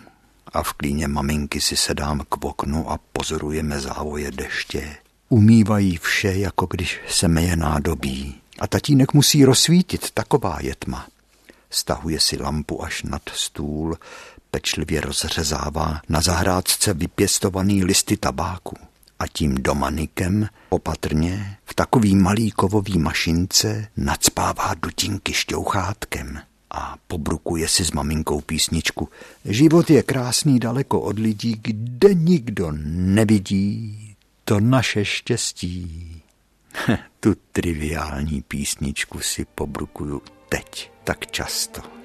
A 0.52 0.62
v 0.62 0.72
klíně 0.72 1.08
maminky 1.08 1.60
si 1.60 1.76
sedám 1.76 2.22
k 2.28 2.44
oknu 2.44 2.90
a 2.90 2.98
pozorujeme 3.12 3.80
závoje 3.80 4.30
deště. 4.30 4.96
Umývají 5.28 5.96
vše, 5.96 6.32
jako 6.32 6.66
když 6.70 7.00
se 7.08 7.28
meje 7.28 7.56
nádobí. 7.56 8.34
A 8.58 8.66
tatínek 8.66 9.14
musí 9.14 9.44
rozsvítit, 9.44 10.10
taková 10.10 10.58
je 10.60 10.74
tma. 10.78 11.06
Stahuje 11.70 12.20
si 12.20 12.42
lampu 12.42 12.84
až 12.84 13.02
nad 13.02 13.22
stůl, 13.34 13.96
pečlivě 14.50 15.00
rozřezává 15.00 16.00
na 16.08 16.20
zahrádce 16.20 16.94
vypěstovaný 16.94 17.84
listy 17.84 18.16
tabáku. 18.16 18.76
A 19.18 19.26
tím 19.26 19.54
domanikem 19.54 20.48
opatrně 20.68 21.56
v 21.64 21.74
takový 21.74 22.16
malý 22.16 22.50
kovový 22.50 22.98
mašince 22.98 23.88
nadspává 23.96 24.74
dutinky 24.74 25.32
šťouchátkem 25.32 26.40
a 26.70 26.96
pobrukuje 27.06 27.68
si 27.68 27.84
s 27.84 27.92
maminkou 27.92 28.40
písničku. 28.40 29.08
Život 29.44 29.90
je 29.90 30.02
krásný 30.02 30.58
daleko 30.58 31.00
od 31.00 31.18
lidí, 31.18 31.60
kde 31.62 32.14
nikdo 32.14 32.72
nevidí 32.86 34.16
to 34.44 34.60
naše 34.60 35.04
štěstí. 35.04 36.22
tu 37.20 37.34
triviální 37.52 38.42
písničku 38.42 39.20
si 39.20 39.44
pobrukuju 39.44 40.22
teď 40.48 40.90
tak 41.04 41.26
často. 41.30 41.95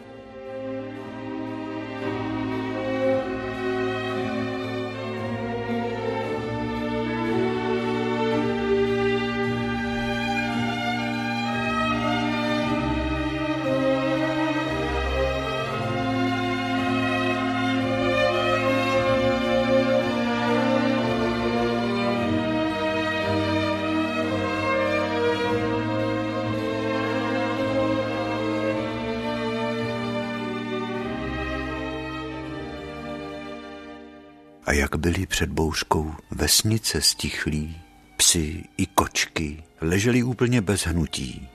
Byly 35.02 35.26
před 35.26 35.50
bouřkou 35.50 36.14
vesnice 36.32 37.02
stichlí, 37.02 37.82
psy 38.18 38.64
i 38.78 38.86
kočky 38.86 39.64
leželi 39.82 40.24
úplně 40.24 40.62
bez 40.62 40.82
hnutí. 40.82 41.50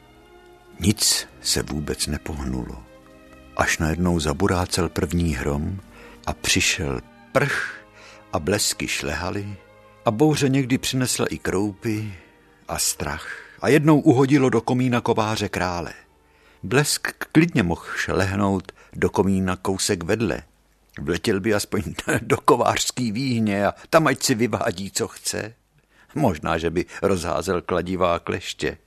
Nic 0.81 1.29
se 1.43 1.63
vůbec 1.63 2.07
nepohnulo. 2.07 2.83
Až 3.57 3.79
najednou 3.79 4.21
zaburácel 4.21 4.89
první 4.89 5.35
hrom 5.35 5.81
a 6.27 6.33
přišel 6.33 7.01
prch 7.33 7.85
a 8.33 8.39
blesky 8.39 8.89
šlehaly 8.89 9.57
a 10.05 10.11
bouře 10.11 10.49
někdy 10.49 10.79
přinesla 10.79 11.27
i 11.27 11.39
kroupy 11.39 12.15
a 12.69 12.79
strach 12.79 13.29
a 13.61 13.69
jednou 13.69 14.01
uhodilo 14.01 14.51
do 14.51 14.61
komína 14.61 15.01
kováře 15.01 15.49
krále. 15.49 15.93
Blesk 16.63 17.09
klidně 17.33 17.63
mohl 17.63 17.87
šlehnout 17.97 18.73
do 18.93 19.11
komína 19.11 19.57
kousek 19.57 20.05
vedle. 20.05 20.43
Vletěl 20.99 21.41
by 21.41 21.55
aspoň 21.55 21.83
do 22.23 22.37
kovářský 22.37 23.13
výhně 23.13 23.67
a 23.67 23.75
tam 23.91 24.07
ať 24.07 24.23
si 24.23 24.35
vyvádí, 24.35 24.91
co 24.91 25.09
chce. 25.09 25.55
Možná, 26.15 26.59
že 26.59 26.71
by 26.71 26.85
rozházel 27.03 27.63
kladivá 27.63 28.19
kleště. 28.19 28.79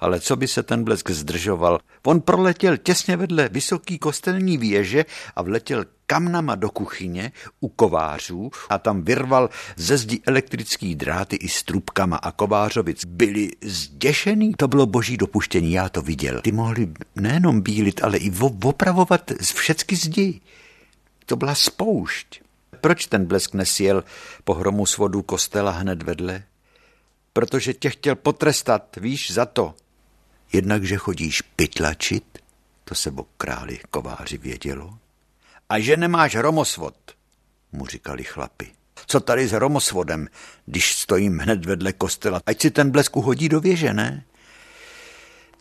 Ale 0.00 0.20
co 0.20 0.36
by 0.36 0.48
se 0.48 0.62
ten 0.62 0.84
blesk 0.84 1.10
zdržoval? 1.10 1.78
On 2.06 2.20
proletěl 2.20 2.76
těsně 2.76 3.16
vedle 3.16 3.48
vysoký 3.48 3.98
kostelní 3.98 4.58
věže 4.58 5.04
a 5.36 5.42
vletěl 5.42 5.84
kamnama 6.06 6.54
do 6.54 6.70
kuchyně 6.70 7.32
u 7.60 7.68
kovářů 7.68 8.50
a 8.68 8.78
tam 8.78 9.02
vyrval 9.02 9.50
ze 9.76 9.96
zdi 9.96 10.20
elektrický 10.26 10.94
dráty 10.94 11.36
i 11.36 11.48
s 11.48 11.62
trubkama 11.62 12.16
a 12.16 12.32
kovářovic 12.32 13.04
byli 13.04 13.50
zděšený. 13.62 14.52
To 14.56 14.68
bylo 14.68 14.86
boží 14.86 15.16
dopuštění, 15.16 15.72
já 15.72 15.88
to 15.88 16.02
viděl. 16.02 16.40
Ty 16.40 16.52
mohli 16.52 16.88
nejenom 17.16 17.60
bílit, 17.60 18.04
ale 18.04 18.18
i 18.18 18.32
opravovat 18.64 19.32
z 19.40 19.52
všecky 19.52 19.96
zdi. 19.96 20.40
To 21.26 21.36
byla 21.36 21.54
spoušť. 21.54 22.40
Proč 22.80 23.06
ten 23.06 23.26
blesk 23.26 23.54
nesjel 23.54 24.04
po 24.44 24.54
hromu 24.54 24.86
svodu 24.86 25.22
kostela 25.22 25.70
hned 25.70 26.02
vedle? 26.02 26.42
Protože 27.32 27.74
tě 27.74 27.90
chtěl 27.90 28.14
potrestat, 28.14 28.96
víš, 28.96 29.30
za 29.30 29.46
to. 29.46 29.74
Jednak, 30.52 30.84
že 30.84 30.96
chodíš 30.96 31.40
pytlačit, 31.40 32.38
to 32.84 32.94
se 32.94 33.12
králi 33.36 33.78
kováři 33.90 34.38
vědělo. 34.38 34.98
A 35.68 35.78
že 35.78 35.96
nemáš 35.96 36.36
hromosvod, 36.36 36.94
mu 37.72 37.86
říkali 37.86 38.24
chlapi. 38.24 38.72
Co 39.06 39.20
tady 39.20 39.48
s 39.48 39.52
hromosvodem, 39.52 40.28
když 40.66 40.94
stojím 40.94 41.38
hned 41.38 41.64
vedle 41.64 41.92
kostela? 41.92 42.40
Ať 42.46 42.60
si 42.60 42.70
ten 42.70 42.90
blesk 42.90 43.16
uhodí 43.16 43.48
do 43.48 43.60
věže, 43.60 43.94
ne? 43.94 44.24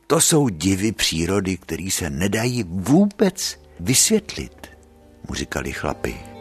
To 0.07 0.22
jsou 0.22 0.49
divy 0.49 0.91
přírody, 0.91 1.57
které 1.57 1.89
se 1.91 2.09
nedají 2.09 2.64
vůbec 2.64 3.59
vysvětlit, 3.80 4.62
mu 5.28 5.34
říkali 5.36 5.71
chlapi. 5.74 6.34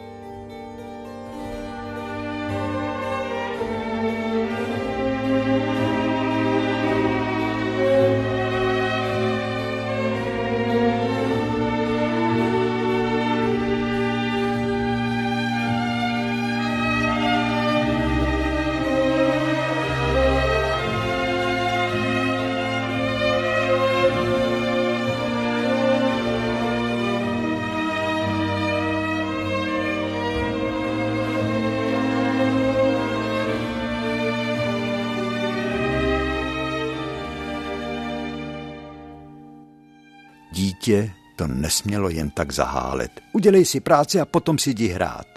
Dítě 40.53 41.11
to 41.35 41.47
nesmělo 41.47 42.09
jen 42.09 42.29
tak 42.29 42.51
zahálet. 42.51 43.11
Udělej 43.31 43.65
si 43.65 43.79
práci 43.79 44.19
a 44.19 44.25
potom 44.25 44.57
si 44.57 44.69
jdi 44.69 44.87
hrát. 44.87 45.27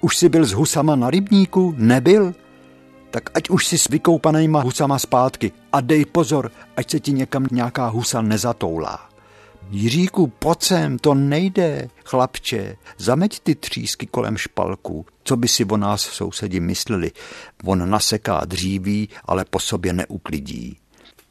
Už 0.00 0.16
jsi 0.16 0.28
byl 0.28 0.44
s 0.44 0.52
husama 0.52 0.96
na 0.96 1.10
rybníku? 1.10 1.74
Nebyl? 1.76 2.34
Tak 3.10 3.30
ať 3.34 3.50
už 3.50 3.66
si 3.66 3.78
s 3.78 3.88
vykoupanýma 3.88 4.60
husama 4.60 4.98
zpátky 4.98 5.52
a 5.72 5.80
dej 5.80 6.04
pozor, 6.04 6.52
ať 6.76 6.90
se 6.90 7.00
ti 7.00 7.12
někam 7.12 7.46
nějaká 7.50 7.86
husa 7.86 8.22
nezatoulá. 8.22 9.08
Jiříku, 9.70 10.26
pojď 10.26 10.62
sem, 10.62 10.98
to 10.98 11.14
nejde, 11.14 11.88
chlapče, 12.04 12.76
zameď 12.98 13.40
ty 13.40 13.54
třísky 13.54 14.06
kolem 14.06 14.36
špalku. 14.36 15.06
Co 15.24 15.36
by 15.36 15.48
si 15.48 15.64
o 15.64 15.76
nás 15.76 16.00
sousedi 16.00 16.60
mysleli? 16.60 17.12
On 17.64 17.90
naseká 17.90 18.44
dříví, 18.44 19.08
ale 19.24 19.44
po 19.44 19.58
sobě 19.58 19.92
neuklidí. 19.92 20.76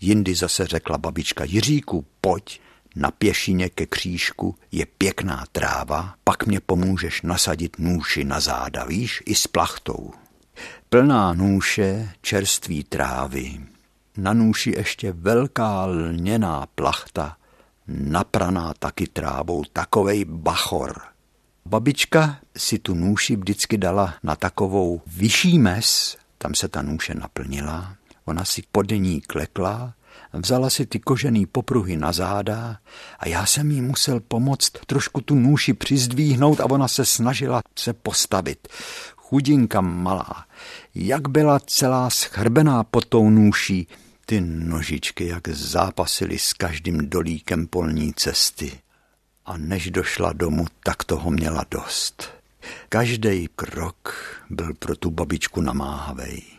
Jindy 0.01 0.35
zase 0.35 0.67
řekla 0.67 0.97
babička, 0.97 1.43
Jiříku, 1.43 2.05
pojď, 2.21 2.59
na 2.99 3.11
pěšině 3.11 3.69
ke 3.69 3.85
křížku 3.85 4.55
je 4.71 4.85
pěkná 4.85 5.45
tráva, 5.51 6.15
pak 6.23 6.47
mě 6.47 6.59
pomůžeš 6.59 7.21
nasadit 7.21 7.79
nůši 7.79 8.23
na 8.23 8.39
záda, 8.39 8.83
víš, 8.83 9.23
i 9.25 9.35
s 9.35 9.47
plachtou. 9.47 10.13
Plná 10.89 11.33
nůše 11.33 12.09
čerství 12.21 12.83
trávy, 12.83 13.59
na 14.17 14.33
nůši 14.33 14.73
ještě 14.77 15.11
velká 15.11 15.85
lněná 15.85 16.65
plachta, 16.75 17.37
napraná 17.87 18.73
taky 18.79 19.07
trávou, 19.07 19.63
takovej 19.73 20.25
bachor. 20.25 21.01
Babička 21.65 22.39
si 22.57 22.79
tu 22.79 22.95
nůši 22.95 23.35
vždycky 23.35 23.77
dala 23.77 24.15
na 24.23 24.35
takovou 24.35 25.01
vyšší 25.07 25.59
mes, 25.59 26.17
tam 26.37 26.55
se 26.55 26.67
ta 26.67 26.81
nůše 26.81 27.15
naplnila, 27.15 27.95
ona 28.25 28.45
si 28.45 28.63
pod 28.71 28.91
ní 28.91 29.21
klekla 29.21 29.93
Vzala 30.33 30.69
si 30.69 30.85
ty 30.85 30.99
kožený 30.99 31.45
popruhy 31.45 31.97
na 31.97 32.11
záda 32.11 32.77
a 33.19 33.27
já 33.27 33.45
jsem 33.45 33.71
jí 33.71 33.81
musel 33.81 34.19
pomoct 34.19 34.71
trošku 34.85 35.21
tu 35.21 35.35
nůši 35.35 35.73
přizdvíhnout 35.73 36.59
a 36.59 36.65
ona 36.65 36.87
se 36.87 37.05
snažila 37.05 37.61
se 37.79 37.93
postavit. 37.93 38.67
Chudinka 39.15 39.81
malá, 39.81 40.45
jak 40.95 41.27
byla 41.27 41.59
celá 41.59 42.09
schrbená 42.09 42.83
pod 42.83 43.05
tou 43.05 43.29
nůší, 43.29 43.87
ty 44.25 44.41
nožičky 44.41 45.27
jak 45.27 45.47
zápasily 45.47 46.39
s 46.39 46.53
každým 46.53 47.09
dolíkem 47.09 47.67
polní 47.67 48.13
cesty. 48.13 48.79
A 49.45 49.57
než 49.57 49.91
došla 49.91 50.33
domů, 50.33 50.65
tak 50.83 51.03
toho 51.03 51.31
měla 51.31 51.65
dost. 51.71 52.29
Každý 52.89 53.47
krok 53.55 54.13
byl 54.49 54.73
pro 54.79 54.95
tu 54.95 55.11
babičku 55.11 55.61
namáhavej. 55.61 56.58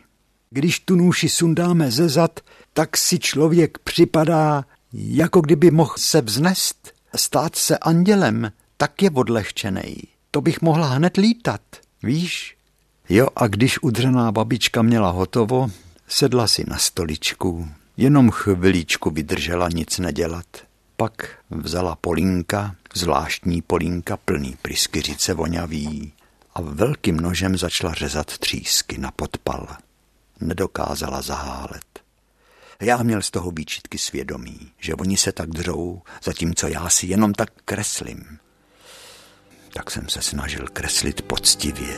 Když 0.53 0.79
tu 0.79 0.95
nůši 0.95 1.29
sundáme 1.29 1.91
ze 1.91 2.09
zad, 2.09 2.39
tak 2.73 2.97
si 2.97 3.19
člověk 3.19 3.77
připadá, 3.77 4.65
jako 4.93 5.41
kdyby 5.41 5.71
mohl 5.71 5.93
se 5.97 6.21
vznést, 6.21 6.93
stát 7.15 7.55
se 7.55 7.77
andělem, 7.77 8.51
tak 8.77 9.01
je 9.01 9.11
odlehčený. 9.11 9.95
To 10.31 10.41
bych 10.41 10.61
mohla 10.61 10.87
hned 10.87 11.17
lítat, 11.17 11.61
víš? 12.03 12.57
Jo, 13.09 13.27
a 13.35 13.47
když 13.47 13.83
udřená 13.83 14.31
babička 14.31 14.81
měla 14.81 15.09
hotovo, 15.09 15.71
sedla 16.07 16.47
si 16.47 16.63
na 16.67 16.77
stoličku, 16.77 17.69
jenom 17.97 18.31
chviličku 18.31 19.09
vydržela 19.09 19.69
nic 19.69 19.99
nedělat. 19.99 20.45
Pak 20.97 21.29
vzala 21.49 21.95
polínka, 21.95 22.75
zvláštní 22.93 23.61
polínka 23.61 24.17
plný 24.17 24.55
pryskyřice 24.61 25.33
voňavý 25.33 26.13
a 26.55 26.61
velkým 26.61 27.19
nožem 27.19 27.57
začala 27.57 27.93
řezat 27.93 28.37
třísky 28.37 28.97
na 28.97 29.11
podpal. 29.11 29.67
Nedokázala 30.41 31.21
zahálet. 31.21 32.03
Já 32.79 33.03
měl 33.03 33.21
z 33.21 33.31
toho 33.31 33.51
výčitky 33.51 33.97
svědomí, 33.97 34.71
že 34.77 34.95
oni 34.95 35.17
se 35.17 35.31
tak 35.31 35.49
dřou, 35.49 36.01
zatímco 36.23 36.67
já 36.67 36.89
si 36.89 37.07
jenom 37.07 37.33
tak 37.33 37.49
kreslím. 37.65 38.39
Tak 39.73 39.91
jsem 39.91 40.09
se 40.09 40.21
snažil 40.21 40.67
kreslit 40.67 41.21
poctivě. 41.21 41.97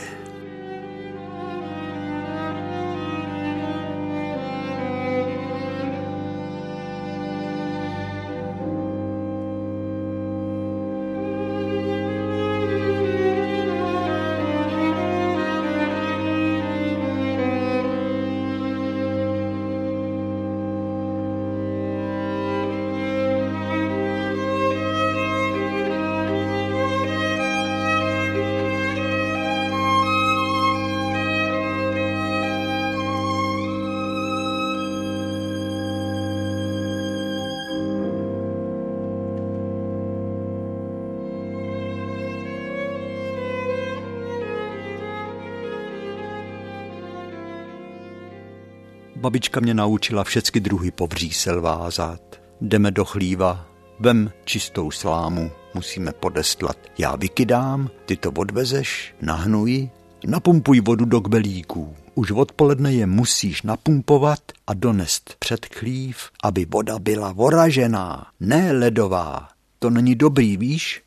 Babička 49.34 49.60
mě 49.60 49.74
naučila 49.74 50.24
všechny 50.24 50.60
druhy 50.60 50.90
povřísel 50.90 51.60
vázat. 51.62 52.20
Jdeme 52.60 52.90
do 52.90 53.04
chlíva, 53.04 53.66
vem 54.00 54.30
čistou 54.44 54.90
slámu, 54.90 55.50
musíme 55.74 56.12
podestlat. 56.12 56.76
Já 56.98 57.16
vykydám, 57.16 57.90
ty 58.06 58.16
to 58.16 58.30
odvezeš, 58.30 59.14
nahnuji, 59.22 59.90
napumpuj 60.26 60.80
vodu 60.80 61.04
do 61.04 61.20
kbelíků. 61.20 61.94
Už 62.14 62.30
odpoledne 62.30 62.92
je 62.92 63.06
musíš 63.06 63.62
napumpovat 63.62 64.40
a 64.66 64.74
donest 64.74 65.36
před 65.38 65.66
chlív, 65.66 66.16
aby 66.44 66.64
voda 66.64 66.98
byla 66.98 67.32
voražená, 67.32 68.26
ne 68.40 68.72
ledová. 68.72 69.48
To 69.78 69.90
není 69.90 70.14
dobrý, 70.14 70.56
víš? 70.56 71.02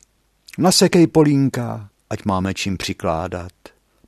Nasekej 0.58 1.06
polínka, 1.06 1.88
ať 2.10 2.24
máme 2.24 2.54
čím 2.54 2.76
přikládat. 2.76 3.52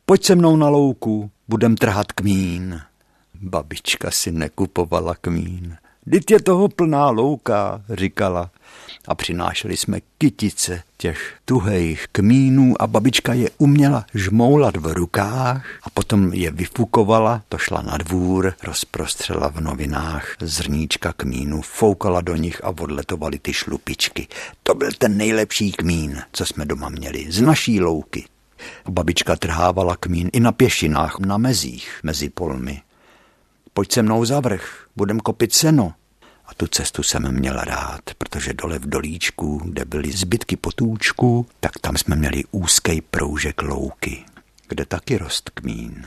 Pojď 0.06 0.24
se 0.24 0.34
mnou 0.34 0.56
na 0.56 0.68
louku, 0.68 1.30
budem 1.48 1.76
trhat 1.76 2.12
kmín. 2.12 2.80
Babička 3.40 4.10
si 4.10 4.32
nekupovala 4.32 5.14
kmín. 5.14 5.76
Vždyť 6.06 6.30
je 6.30 6.40
toho 6.42 6.68
plná 6.68 7.10
louka, 7.10 7.82
říkala. 7.90 8.50
A 9.08 9.14
přinášeli 9.14 9.76
jsme 9.76 10.00
kytice 10.18 10.82
těch 10.96 11.34
tuhejch 11.44 12.06
kmínů 12.12 12.82
a 12.82 12.86
babička 12.86 13.32
je 13.32 13.50
uměla 13.58 14.06
žmoulat 14.14 14.76
v 14.76 14.86
rukách 14.86 15.66
a 15.82 15.90
potom 15.90 16.32
je 16.32 16.50
vyfukovala, 16.50 17.42
to 17.48 17.58
šla 17.58 17.82
na 17.82 17.96
dvůr, 17.96 18.54
rozprostřela 18.62 19.48
v 19.48 19.60
novinách 19.60 20.36
zrníčka 20.40 21.12
kmínu, 21.12 21.62
foukala 21.62 22.20
do 22.20 22.36
nich 22.36 22.64
a 22.64 22.68
odletovaly 22.68 23.38
ty 23.38 23.52
šlupičky. 23.52 24.28
To 24.62 24.74
byl 24.74 24.90
ten 24.98 25.16
nejlepší 25.16 25.72
kmín, 25.72 26.22
co 26.32 26.46
jsme 26.46 26.64
doma 26.64 26.88
měli, 26.88 27.26
z 27.32 27.40
naší 27.40 27.80
louky. 27.80 28.24
Babička 28.88 29.36
trhávala 29.36 29.96
kmín 29.96 30.30
i 30.32 30.40
na 30.40 30.52
pěšinách, 30.52 31.18
na 31.18 31.38
mezích, 31.38 32.00
mezi 32.02 32.30
polmi. 32.30 32.82
Pojď 33.74 33.92
se 33.92 34.02
mnou 34.02 34.24
za 34.24 34.40
vrch, 34.40 34.86
budem 34.96 35.20
kopit 35.20 35.54
seno. 35.54 35.92
A 36.46 36.54
tu 36.54 36.66
cestu 36.66 37.02
jsem 37.02 37.32
měl 37.32 37.56
rád, 37.56 38.00
protože 38.18 38.54
dole 38.54 38.78
v 38.78 38.88
dolíčku, 38.88 39.60
kde 39.64 39.84
byly 39.84 40.12
zbytky 40.12 40.56
potůčku, 40.56 41.46
tak 41.60 41.78
tam 41.78 41.96
jsme 41.96 42.16
měli 42.16 42.44
úzký 42.50 43.00
proužek 43.00 43.62
louky, 43.62 44.24
kde 44.68 44.86
taky 44.86 45.18
rost 45.18 45.50
kmín. 45.50 46.06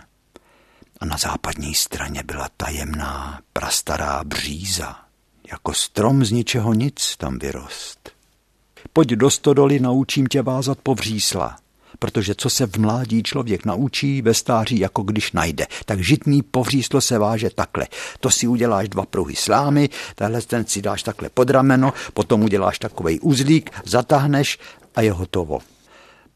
A 1.00 1.06
na 1.06 1.18
západní 1.18 1.74
straně 1.74 2.24
byla 2.26 2.50
tajemná, 2.58 3.42
prastará 3.54 4.24
bříza. 4.24 5.00
Jako 5.52 5.74
strom 5.74 6.26
z 6.26 6.32
ničeho 6.32 6.74
nic 6.74 7.18
tam 7.18 7.40
vyrost. 7.40 8.12
Pojď 8.94 9.10
do 9.10 9.30
stodoly, 9.30 9.80
naučím 9.80 10.28
tě 10.28 10.42
vázat 10.42 10.78
po 10.84 10.96
vřísla 10.96 11.63
protože 12.00 12.36
co 12.36 12.50
se 12.50 12.68
v 12.68 12.78
mládí 12.78 13.24
člověk 13.24 13.66
naučí, 13.66 14.22
ve 14.22 14.34
stáří 14.34 14.80
jako 14.80 15.04
když 15.04 15.32
najde. 15.32 15.68
Tak 15.86 16.00
žitný 16.00 16.42
povříslo 16.42 17.02
se 17.02 17.18
váže 17.18 17.50
takhle. 17.50 17.88
To 18.20 18.32
si 18.32 18.48
uděláš 18.48 18.90
dva 18.90 19.06
pruhy 19.06 19.36
slámy, 19.36 19.90
tahle 20.16 20.42
ten 20.42 20.66
si 20.66 20.82
dáš 20.82 21.04
takhle 21.04 21.30
pod 21.30 21.50
rameno, 21.50 21.94
potom 22.14 22.44
uděláš 22.44 22.80
takovej 22.80 23.20
uzlík, 23.22 23.72
zatáhneš 23.86 24.60
a 24.96 25.02
je 25.02 25.12
hotovo. 25.12 25.60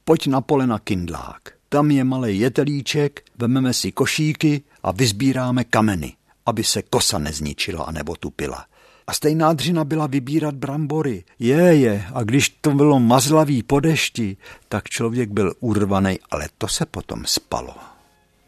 Pojď 0.03 0.27
na 0.27 0.41
pole 0.41 0.67
na 0.67 0.79
kindlák. 0.79 1.41
Tam 1.69 1.91
je 1.91 2.03
malý 2.03 2.39
jetelíček, 2.39 3.23
vememe 3.37 3.73
si 3.73 3.91
košíky 3.91 4.61
a 4.83 4.91
vyzbíráme 4.91 5.63
kameny, 5.63 6.13
aby 6.45 6.63
se 6.63 6.81
kosa 6.81 7.19
nezničila 7.19 7.83
a 7.83 7.91
nebo 7.91 8.15
tupila. 8.15 8.65
A 9.07 9.13
stejná 9.13 9.53
dřina 9.53 9.83
byla 9.83 10.07
vybírat 10.07 10.55
brambory. 10.55 11.23
Je, 11.39 11.57
je, 11.57 12.05
a 12.13 12.23
když 12.23 12.49
to 12.49 12.71
bylo 12.71 12.99
mazlavý 12.99 13.63
po 13.63 13.79
dešti, 13.79 14.37
tak 14.69 14.89
člověk 14.89 15.29
byl 15.29 15.53
urvaný, 15.59 16.19
ale 16.31 16.47
to 16.57 16.67
se 16.67 16.85
potom 16.85 17.25
spalo. 17.25 17.75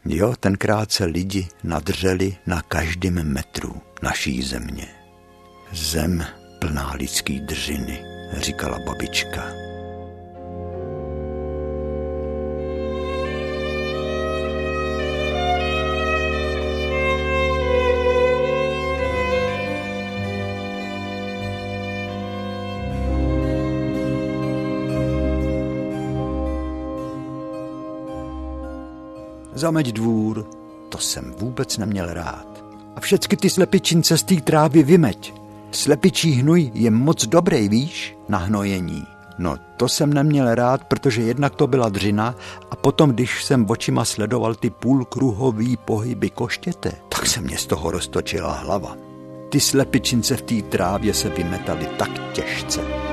Jo, 0.04 0.34
tenkrát 0.40 0.92
se 0.92 1.04
lidi 1.04 1.48
nadřeli 1.64 2.36
na 2.46 2.62
každém 2.62 3.32
metru 3.32 3.76
naší 4.02 4.42
země. 4.42 4.86
Zem 5.72 6.26
plná 6.58 6.92
lidský 6.92 7.40
dřiny, 7.40 8.02
říkala 8.38 8.78
babička. 8.86 9.69
Zameď 29.60 29.92
dvůr, 29.92 30.46
to 30.88 30.98
jsem 30.98 31.34
vůbec 31.38 31.78
neměl 31.78 32.06
rád. 32.14 32.64
A 32.96 33.00
všecky 33.00 33.36
ty 33.36 33.50
slepičince 33.50 34.18
z 34.18 34.22
té 34.22 34.34
trávy 34.34 34.82
vymeď. 34.82 35.34
Slepičí 35.70 36.32
hnůj 36.32 36.70
je 36.74 36.90
moc 36.90 37.26
dobrý, 37.26 37.68
víš, 37.68 38.16
na 38.28 38.38
hnojení. 38.38 39.04
No 39.38 39.56
to 39.76 39.88
jsem 39.88 40.12
neměl 40.14 40.54
rád, 40.54 40.84
protože 40.84 41.22
jednak 41.22 41.54
to 41.54 41.66
byla 41.66 41.88
dřina 41.88 42.34
a 42.70 42.76
potom, 42.76 43.10
když 43.10 43.44
jsem 43.44 43.66
očima 43.70 44.04
sledoval 44.04 44.54
ty 44.54 44.70
půlkruhový 44.70 45.76
pohyby 45.76 46.30
koštěte, 46.30 46.92
tak 47.08 47.26
se 47.26 47.40
mě 47.40 47.58
z 47.58 47.66
toho 47.66 47.90
roztočila 47.90 48.52
hlava. 48.52 48.96
Ty 49.48 49.60
slepičince 49.60 50.36
v 50.36 50.42
té 50.42 50.62
trávě 50.62 51.14
se 51.14 51.28
vymetaly 51.28 51.86
tak 51.98 52.10
těžce. 52.32 53.09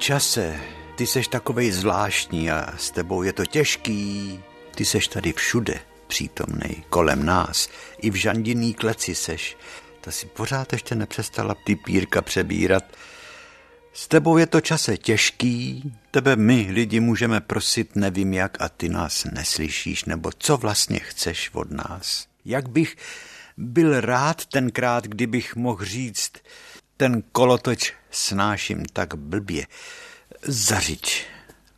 Čase, 0.00 0.60
ty 0.96 1.06
seš 1.06 1.28
takovej 1.28 1.70
zvláštní 1.70 2.50
a 2.50 2.76
s 2.76 2.90
tebou 2.90 3.22
je 3.22 3.32
to 3.32 3.46
těžký. 3.46 4.40
Ty 4.74 4.84
seš 4.84 5.08
tady 5.08 5.32
všude 5.32 5.80
přítomnej, 6.06 6.82
kolem 6.88 7.26
nás. 7.26 7.68
I 8.02 8.10
v 8.10 8.14
žandinný 8.14 8.74
kleci 8.74 9.14
seš. 9.14 9.56
Ta 10.00 10.10
si 10.10 10.26
pořád 10.26 10.72
ještě 10.72 10.94
nepřestala 10.94 11.56
ty 11.64 11.76
pírka 11.76 12.22
přebírat. 12.22 12.84
S 13.92 14.08
tebou 14.08 14.38
je 14.38 14.46
to 14.46 14.60
čase 14.60 14.96
těžký, 14.96 15.92
tebe 16.10 16.36
my 16.36 16.68
lidi 16.70 17.00
můžeme 17.00 17.40
prosit 17.40 17.96
nevím 17.96 18.34
jak 18.34 18.62
a 18.62 18.68
ty 18.68 18.88
nás 18.88 19.24
neslyšíš, 19.24 20.04
nebo 20.04 20.30
co 20.38 20.56
vlastně 20.56 20.98
chceš 20.98 21.50
od 21.52 21.70
nás. 21.70 22.26
Jak 22.44 22.68
bych 22.68 22.96
byl 23.56 24.00
rád 24.00 24.46
tenkrát, 24.46 25.04
kdybych 25.06 25.56
mohl 25.56 25.84
říct, 25.84 26.32
ten 27.00 27.22
kolotoč 27.32 27.92
snáším 28.10 28.84
tak 28.92 29.14
blbě. 29.14 29.66
Zařiď, 30.42 31.26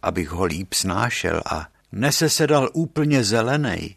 abych 0.02 0.28
ho 0.28 0.44
líp 0.44 0.74
snášel 0.74 1.42
a 1.46 1.66
nesesedal 1.92 2.70
úplně 2.72 3.24
zelenej, 3.24 3.96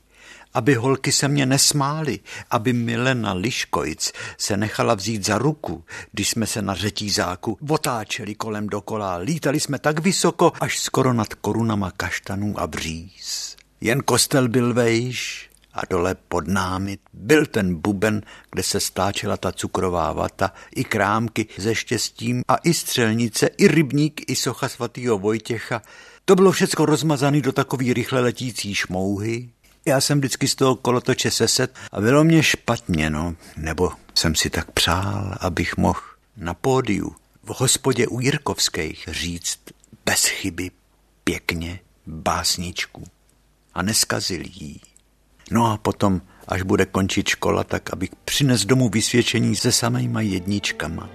aby 0.54 0.74
holky 0.74 1.12
se 1.12 1.28
mě 1.28 1.46
nesmály, 1.46 2.20
aby 2.52 2.74
Milena 2.74 3.34
Liškojc 3.34 4.12
se 4.38 4.58
nechala 4.58 4.96
vzít 4.96 5.26
za 5.26 5.38
ruku, 5.38 5.84
když 6.12 6.30
jsme 6.30 6.48
se 6.48 6.62
na 6.62 6.76
řetízáku 6.76 7.58
otáčeli 7.70 8.36
kolem 8.36 8.68
dokola, 8.68 9.18
lítali 9.18 9.60
jsme 9.60 9.80
tak 9.80 10.00
vysoko, 10.00 10.52
až 10.62 10.80
skoro 10.80 11.14
nad 11.14 11.34
korunama 11.34 11.92
kaštanů 11.92 12.60
a 12.60 12.68
bříz. 12.68 13.56
Jen 13.82 14.02
kostel 14.02 14.48
byl 14.48 14.74
vejš, 14.74 15.50
a 15.76 15.82
dole 15.90 16.16
pod 16.28 16.48
námi 16.48 16.98
byl 17.14 17.46
ten 17.46 17.76
buben, 17.76 18.22
kde 18.52 18.64
se 18.64 18.80
stáčela 18.80 19.38
ta 19.38 19.52
cukrová 19.52 20.14
vata, 20.14 20.52
i 20.76 20.84
krámky 20.84 21.48
se 21.60 21.76
štěstím 21.76 22.44
a 22.48 22.56
i 22.56 22.74
střelnice, 22.74 23.48
i 23.58 23.68
rybník, 23.68 24.22
i 24.28 24.36
socha 24.36 24.70
svatýho 24.70 25.20
Vojtěcha. 25.20 25.82
To 26.26 26.36
bylo 26.36 26.52
všecko 26.52 26.86
rozmazané 26.86 27.42
do 27.42 27.52
takový 27.52 27.94
rychle 27.94 28.22
letící 28.22 28.76
šmouhy. 28.76 29.50
Já 29.86 30.02
jsem 30.02 30.18
vždycky 30.18 30.48
z 30.48 30.56
toho 30.56 30.76
kolotoče 30.76 31.32
seset 31.32 31.76
a 31.92 32.02
bylo 32.02 32.24
mě 32.24 32.44
špatně, 32.44 33.10
no, 33.10 33.36
nebo 33.58 33.92
jsem 34.16 34.36
si 34.36 34.50
tak 34.50 34.72
přál, 34.72 35.36
abych 35.40 35.78
mohl 35.78 36.02
na 36.38 36.54
pódiu 36.54 37.16
v 37.44 37.60
hospodě 37.60 38.08
u 38.08 38.20
Jirkovských 38.20 39.10
říct 39.12 39.60
bez 40.06 40.26
chyby, 40.26 40.72
pěkně, 41.24 41.80
básničku 42.08 43.04
a 43.74 43.82
neskazil 43.82 44.42
jí. 44.42 44.82
No 45.52 45.72
a 45.72 45.78
potom, 45.78 46.22
až 46.48 46.62
bude 46.62 46.86
končit 46.86 47.28
škola, 47.28 47.64
tak 47.64 47.94
abych 47.94 48.10
přines 48.26 48.66
domů 48.66 48.90
vysvědčení 48.90 49.56
se 49.56 49.72
samýma 49.72 50.22
jedničkama. 50.22 51.10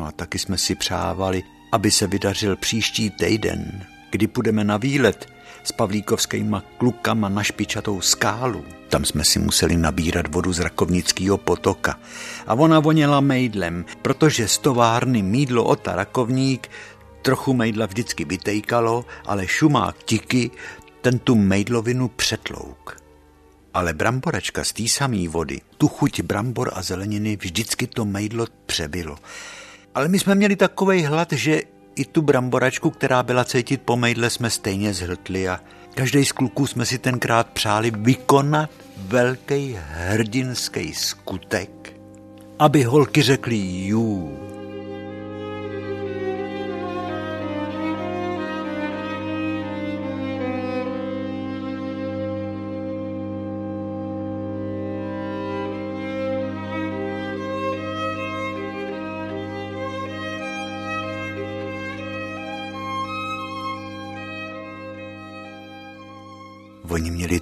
No 0.00 0.06
a 0.06 0.12
taky 0.12 0.38
jsme 0.38 0.58
si 0.58 0.74
přávali, 0.74 1.42
aby 1.72 1.90
se 1.90 2.06
vydařil 2.06 2.56
příští 2.56 3.10
týden, 3.10 3.86
kdy 4.10 4.26
půjdeme 4.26 4.64
na 4.64 4.76
výlet 4.76 5.28
s 5.64 5.72
pavlíkovskýma 5.72 6.64
klukama 6.78 7.28
na 7.28 7.42
špičatou 7.42 8.00
skálu. 8.00 8.64
Tam 8.88 9.04
jsme 9.04 9.24
si 9.24 9.38
museli 9.38 9.76
nabírat 9.76 10.34
vodu 10.34 10.52
z 10.52 10.60
rakovnického 10.60 11.38
potoka. 11.38 11.98
A 12.46 12.54
ona 12.54 12.80
voněla 12.80 13.20
mejdlem, 13.20 13.84
protože 14.02 14.48
z 14.48 14.58
továrny 14.58 15.22
mídlo 15.22 15.64
Ota 15.64 15.96
Rakovník 15.96 16.68
trochu 17.22 17.54
mejdla 17.54 17.86
vždycky 17.86 18.24
vytejkalo, 18.24 19.04
ale 19.24 19.46
šumák 19.46 19.96
tiky 20.04 20.50
ten 21.00 21.18
tu 21.18 21.34
mejdlovinu 21.34 22.08
přetlouk. 22.08 22.96
Ale 23.74 23.94
bramboračka 23.94 24.64
z 24.64 24.72
té 24.72 24.88
samé 24.88 25.28
vody, 25.28 25.60
tu 25.78 25.88
chuť 25.88 26.20
brambor 26.20 26.70
a 26.74 26.82
zeleniny 26.82 27.36
vždycky 27.36 27.86
to 27.86 28.04
mejdlo 28.04 28.46
přebylo. 28.66 29.16
Ale 29.94 30.08
my 30.08 30.18
jsme 30.18 30.34
měli 30.34 30.56
takový 30.56 31.04
hlad, 31.04 31.32
že 31.32 31.62
i 31.96 32.04
tu 32.04 32.22
bramboračku, 32.22 32.90
která 32.90 33.22
byla 33.22 33.44
cítit 33.44 33.82
po 33.82 33.96
mejdle, 33.96 34.30
jsme 34.30 34.50
stejně 34.50 34.94
zhltli 34.94 35.48
a 35.48 35.60
každý 35.94 36.24
z 36.24 36.32
kluků 36.32 36.66
jsme 36.66 36.86
si 36.86 36.98
tenkrát 36.98 37.46
přáli 37.46 37.90
vykonat 37.90 38.70
velký 38.96 39.78
hrdinský 39.92 40.94
skutek, 40.94 41.92
aby 42.58 42.82
holky 42.82 43.22
řekly 43.22 43.56
jú. 43.56 44.49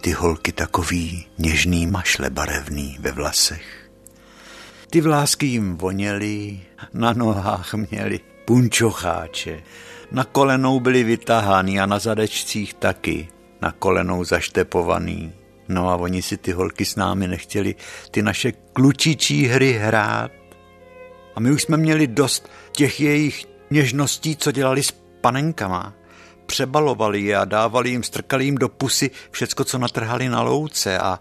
Ty 0.08 0.12
holky 0.12 0.52
takový 0.52 1.26
něžný 1.38 1.86
mašle 1.86 2.30
barevný 2.30 2.96
ve 3.00 3.12
vlasech. 3.12 3.90
Ty 4.90 5.00
vlásky 5.00 5.46
jim 5.46 5.76
voněly, 5.76 6.60
na 6.92 7.12
nohách 7.12 7.74
měli 7.74 8.20
punčocháče, 8.44 9.62
na 10.12 10.24
kolenou 10.24 10.80
byli 10.80 11.04
vytahány 11.04 11.80
a 11.80 11.86
na 11.86 11.98
zadečcích 11.98 12.74
taky, 12.74 13.28
na 13.60 13.72
kolenou 13.72 14.24
zaštepovaný. 14.24 15.32
No 15.68 15.88
a 15.88 15.96
oni 15.96 16.22
si 16.22 16.36
ty 16.36 16.52
holky 16.52 16.84
s 16.84 16.96
námi 16.96 17.28
nechtěli 17.28 17.74
ty 18.10 18.22
naše 18.22 18.52
klučičí 18.52 19.46
hry 19.46 19.72
hrát. 19.72 20.32
A 21.34 21.40
my 21.40 21.50
už 21.50 21.62
jsme 21.62 21.76
měli 21.76 22.06
dost 22.06 22.48
těch 22.72 23.00
jejich 23.00 23.46
něžností, 23.70 24.36
co 24.36 24.52
dělali 24.52 24.82
s 24.82 24.90
panenkama 25.20 25.97
přebalovali 26.48 27.22
je 27.22 27.36
a 27.36 27.44
dávali 27.44 27.90
jim, 27.90 28.02
strkali 28.02 28.44
jim 28.44 28.54
do 28.54 28.68
pusy 28.68 29.10
všecko, 29.30 29.64
co 29.64 29.78
natrhali 29.78 30.28
na 30.28 30.42
louce 30.42 30.98
a, 30.98 31.20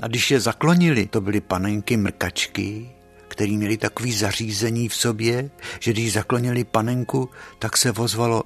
a 0.00 0.06
když 0.06 0.30
je 0.30 0.40
zaklonili, 0.40 1.06
to 1.06 1.20
byly 1.20 1.40
panenky 1.40 1.96
mrkačky, 1.96 2.90
který 3.28 3.56
měli 3.56 3.76
takový 3.76 4.12
zařízení 4.12 4.88
v 4.88 4.94
sobě, 4.94 5.50
že 5.80 5.92
když 5.92 6.12
zaklonili 6.12 6.64
panenku, 6.64 7.30
tak 7.58 7.76
se 7.76 7.92
vozvalo 7.92 8.42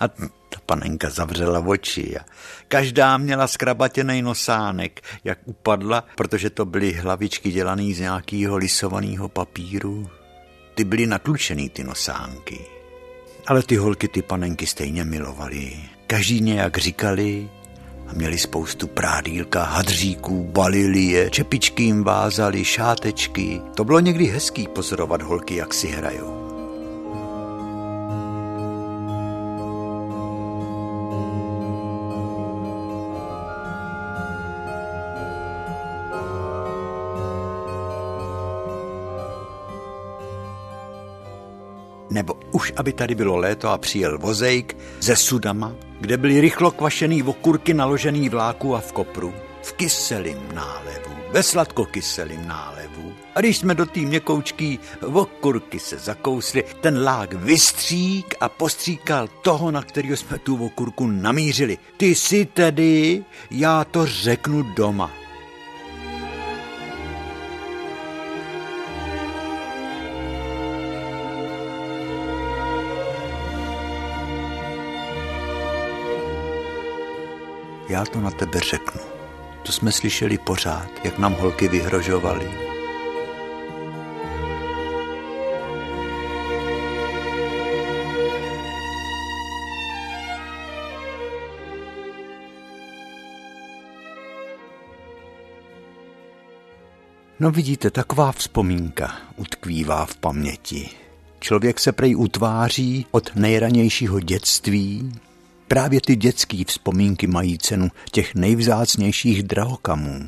a 0.00 0.08
ta 0.48 0.58
panenka 0.66 1.10
zavřela 1.10 1.60
oči 1.60 2.18
a 2.18 2.24
každá 2.68 3.16
měla 3.16 3.46
skrabatěný 3.46 4.22
nosánek, 4.22 5.00
jak 5.24 5.38
upadla, 5.44 6.04
protože 6.16 6.50
to 6.50 6.64
byly 6.64 6.92
hlavičky 6.92 7.50
dělané 7.50 7.94
z 7.94 8.00
nějakého 8.00 8.56
lisovaného 8.56 9.28
papíru. 9.28 10.10
Ty 10.74 10.84
byly 10.84 11.06
natlučený, 11.06 11.68
ty 11.68 11.84
nosánky. 11.84 12.77
Ale 13.48 13.62
ty 13.62 13.76
holky 13.76 14.08
ty 14.08 14.22
panenky 14.22 14.66
stejně 14.66 15.04
milovali. 15.04 15.72
Každý 16.06 16.40
nějak 16.40 16.78
říkali 16.78 17.48
a 18.06 18.12
měli 18.12 18.38
spoustu 18.38 18.86
prádílka, 18.86 19.64
hadříků, 19.64 20.44
balili 20.44 21.00
je, 21.00 21.30
čepičky 21.30 21.82
jim 21.82 22.04
vázali, 22.04 22.64
šátečky. 22.64 23.60
To 23.74 23.84
bylo 23.84 24.00
někdy 24.00 24.24
hezký 24.26 24.68
pozorovat 24.68 25.22
holky, 25.22 25.56
jak 25.56 25.74
si 25.74 25.88
hrajou. 25.88 26.47
Nebo 42.10 42.34
už 42.52 42.72
aby 42.76 42.92
tady 42.92 43.14
bylo 43.14 43.36
léto 43.36 43.68
a 43.68 43.78
přijel 43.78 44.18
vozejk 44.18 44.76
ze 45.00 45.16
sudama, 45.16 45.72
kde 46.00 46.16
byly 46.16 46.40
rychlo 46.40 46.70
kvašený 46.70 47.22
okurky 47.22 47.74
naložený 47.74 48.28
v 48.28 48.34
láku 48.34 48.76
a 48.76 48.80
v 48.80 48.92
kopru, 48.92 49.34
v 49.62 49.72
kyselým 49.72 50.38
nálevu, 50.54 51.10
ve 51.30 51.42
sladkokyselým 51.42 52.48
nálevu. 52.48 53.12
A 53.34 53.40
když 53.40 53.58
jsme 53.58 53.74
do 53.74 53.86
té 53.86 54.00
měkoučký 54.00 54.78
okurky 55.12 55.78
se 55.78 55.98
zakousli, 55.98 56.64
ten 56.80 57.04
lák 57.04 57.32
vystřík 57.32 58.34
a 58.40 58.48
postříkal 58.48 59.28
toho, 59.42 59.70
na 59.70 59.82
kterého 59.82 60.16
jsme 60.16 60.38
tu 60.38 60.64
okurku 60.64 61.06
namířili. 61.06 61.78
Ty 61.96 62.14
si 62.14 62.44
tedy, 62.44 63.24
já 63.50 63.84
to 63.84 64.06
řeknu 64.06 64.62
doma. 64.62 65.10
Já 77.88 78.04
to 78.04 78.20
na 78.20 78.30
tebe 78.30 78.60
řeknu. 78.60 79.00
To 79.62 79.72
jsme 79.72 79.92
slyšeli 79.92 80.38
pořád, 80.38 80.90
jak 81.04 81.18
nám 81.18 81.34
holky 81.34 81.68
vyhrožovaly. 81.68 82.50
No 97.40 97.50
vidíte, 97.50 97.90
taková 97.90 98.32
vzpomínka 98.32 99.16
utkvívá 99.36 100.06
v 100.06 100.16
paměti. 100.16 100.90
Člověk 101.40 101.80
se 101.80 101.92
prej 101.92 102.16
utváří 102.16 103.06
od 103.10 103.36
nejranějšího 103.36 104.20
dětství, 104.20 105.12
Právě 105.68 106.00
ty 106.00 106.16
dětské 106.16 106.64
vzpomínky 106.66 107.26
mají 107.26 107.58
cenu 107.58 107.90
těch 108.12 108.34
nejvzácnějších 108.34 109.42
drahokamů. 109.42 110.26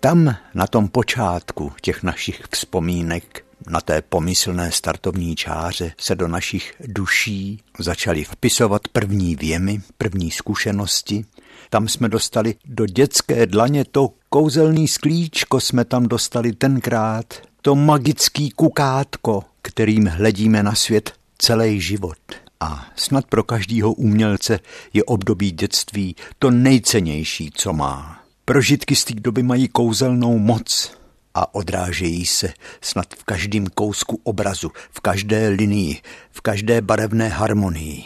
Tam 0.00 0.36
na 0.54 0.66
tom 0.66 0.88
počátku 0.88 1.72
těch 1.80 2.02
našich 2.02 2.42
vzpomínek 2.50 3.44
na 3.70 3.80
té 3.80 4.02
pomyslné 4.02 4.72
startovní 4.72 5.36
čáře 5.36 5.92
se 5.98 6.14
do 6.14 6.28
našich 6.28 6.74
duší 6.86 7.60
začaly 7.78 8.24
vpisovat 8.24 8.88
první 8.88 9.36
věmy, 9.36 9.80
první 9.98 10.30
zkušenosti. 10.30 11.24
Tam 11.70 11.88
jsme 11.88 12.08
dostali 12.08 12.54
do 12.64 12.86
dětské 12.86 13.46
dlaně 13.46 13.84
to 13.84 14.10
kouzelný 14.28 14.88
sklíčko 14.88 15.60
jsme 15.60 15.84
tam 15.84 16.06
dostali 16.06 16.52
tenkrát, 16.52 17.34
to 17.62 17.74
magický 17.74 18.50
kukátko, 18.50 19.42
kterým 19.62 20.06
hledíme 20.06 20.62
na 20.62 20.74
svět 20.74 21.12
celý 21.38 21.80
život. 21.80 22.45
A 22.60 22.86
snad 22.96 23.26
pro 23.26 23.42
každého 23.42 23.92
umělce 23.92 24.60
je 24.92 25.04
období 25.04 25.50
dětství 25.50 26.16
to 26.38 26.50
nejcennější, 26.50 27.50
co 27.54 27.72
má. 27.72 28.22
Prožitky 28.44 28.96
z 28.96 29.04
té 29.04 29.14
doby 29.14 29.42
mají 29.42 29.68
kouzelnou 29.68 30.38
moc 30.38 30.92
a 31.34 31.54
odrážejí 31.54 32.26
se 32.26 32.52
snad 32.80 33.06
v 33.18 33.24
každém 33.24 33.66
kousku 33.66 34.20
obrazu, 34.24 34.70
v 34.90 35.00
každé 35.00 35.48
linii, 35.48 36.00
v 36.30 36.40
každé 36.40 36.80
barevné 36.80 37.28
harmonii. 37.28 38.04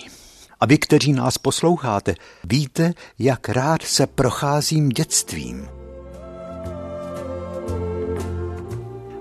A 0.61 0.67
vy, 0.67 0.79
kteří 0.79 1.13
nás 1.13 1.39
posloucháte, 1.39 2.15
víte, 2.45 2.93
jak 3.19 3.49
rád 3.49 3.83
se 3.83 4.07
procházím 4.07 4.89
dětstvím. 4.89 5.69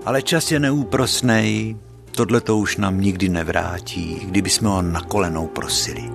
Ale 0.04 0.22
čas 0.22 0.50
je 0.50 0.60
neúprosnej, 0.60 1.76
Tohle 2.10 2.40
to 2.40 2.58
už 2.58 2.76
nám 2.76 3.00
nikdy 3.00 3.28
nevrátí, 3.28 4.20
kdyby 4.24 4.50
jsme 4.50 4.68
ho 4.68 4.82
na 4.82 5.00
kolenou 5.00 5.46
prosili. 5.46 6.10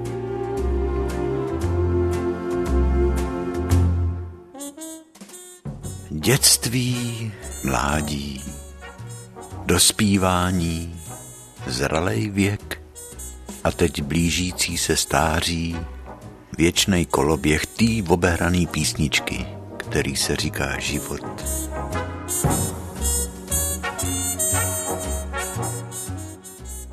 Dětství, 6.10 7.32
mládí, 7.64 8.44
dospívání, 9.66 11.00
zralej 11.68 12.30
věk 12.30 12.82
a 13.64 13.72
teď 13.72 14.02
blížící 14.02 14.78
se 14.78 14.98
stáří, 14.98 15.76
věčnej 16.58 17.06
koloběh 17.06 17.66
tý 17.66 18.04
obehraný 18.04 18.68
písničky, 18.68 19.46
který 19.78 20.16
se 20.16 20.36
říká 20.36 20.80
život. 20.80 21.22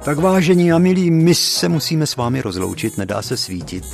Tak 0.04 0.18
vážení 0.18 0.72
a 0.72 0.78
milí, 0.78 1.10
my 1.10 1.34
se 1.34 1.68
musíme 1.68 2.06
s 2.06 2.16
vámi 2.16 2.40
rozloučit, 2.40 2.98
nedá 2.98 3.22
se 3.22 3.36
svítit. 3.36 3.84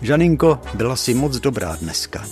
Žaninko, 0.00 0.60
byla 0.74 0.96
si 0.96 1.14
moc 1.14 1.36
dobrá 1.36 1.76
dneska. 1.76 2.24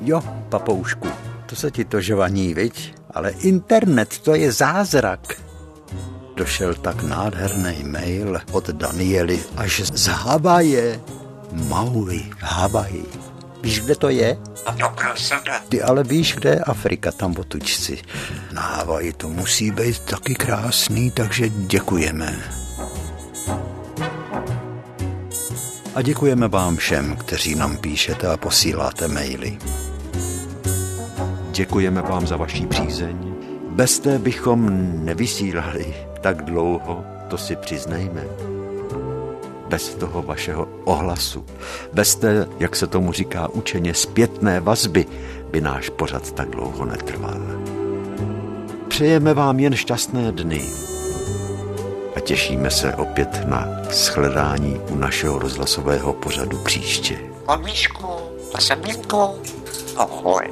Jo, 0.00 0.22
papoušku, 0.48 1.08
to 1.46 1.56
se 1.56 1.70
ti 1.70 1.84
to 1.84 2.00
žvaní, 2.00 2.54
viď? 2.54 2.94
Ale 3.10 3.30
internet, 3.30 4.18
to 4.18 4.34
je 4.34 4.52
zázrak. 4.52 5.40
Došel 6.36 6.74
tak 6.74 7.02
nádherný 7.02 7.84
mail 7.84 8.40
od 8.52 8.70
Daniely 8.70 9.40
až 9.56 9.82
z 9.94 10.06
Havaje. 10.06 11.00
Maui, 11.52 12.30
Havaj. 12.40 13.25
Víš, 13.66 13.80
kde 13.80 13.94
to 13.94 14.08
je? 14.08 14.38
A 14.66 14.70
dobrá 14.70 15.16
sada. 15.16 15.60
Ty 15.68 15.82
ale 15.82 16.02
víš, 16.02 16.34
kde 16.34 16.50
je 16.50 16.60
Afrika, 16.60 17.12
tam 17.12 17.34
otučci. 17.38 17.98
Na 18.52 18.62
Havaji 18.62 19.12
to 19.12 19.28
musí 19.28 19.70
být 19.70 19.98
taky 19.98 20.34
krásný, 20.34 21.10
takže 21.10 21.48
děkujeme. 21.48 22.38
A 25.94 26.02
děkujeme 26.02 26.48
vám 26.48 26.76
všem, 26.76 27.16
kteří 27.16 27.54
nám 27.54 27.76
píšete 27.76 28.26
a 28.26 28.36
posíláte 28.36 29.08
maily. 29.08 29.58
Děkujeme 31.50 32.02
vám 32.02 32.26
za 32.26 32.36
vaší 32.36 32.66
přízeň. 32.66 33.34
Bez 33.70 33.98
té 33.98 34.18
bychom 34.18 34.90
nevysílali 35.04 35.94
tak 36.20 36.44
dlouho, 36.44 37.04
to 37.28 37.38
si 37.38 37.56
přiznejme. 37.56 38.22
Bez 39.68 39.94
toho 39.94 40.22
vašeho 40.22 40.68
ohlasu, 40.84 41.44
bez 41.92 42.14
té, 42.14 42.48
jak 42.58 42.76
se 42.76 42.86
tomu 42.86 43.12
říká 43.12 43.48
učeně, 43.48 43.94
zpětné 43.94 44.60
vazby, 44.60 45.06
by 45.50 45.60
náš 45.60 45.88
pořad 45.88 46.32
tak 46.32 46.50
dlouho 46.50 46.84
netrval. 46.84 47.40
Přejeme 48.88 49.34
vám 49.34 49.60
jen 49.60 49.74
šťastné 49.74 50.32
dny 50.32 50.62
a 52.16 52.20
těšíme 52.20 52.70
se 52.70 52.94
opět 52.94 53.44
na 53.44 53.68
shledání 53.90 54.80
u 54.90 54.94
našeho 54.96 55.38
rozhlasového 55.38 56.12
pořadu 56.12 56.58
příště. 56.58 57.18
Koníčku, 57.46 58.06
a 58.54 58.60
semínko, 58.60 59.34
ahoj. 59.96 60.50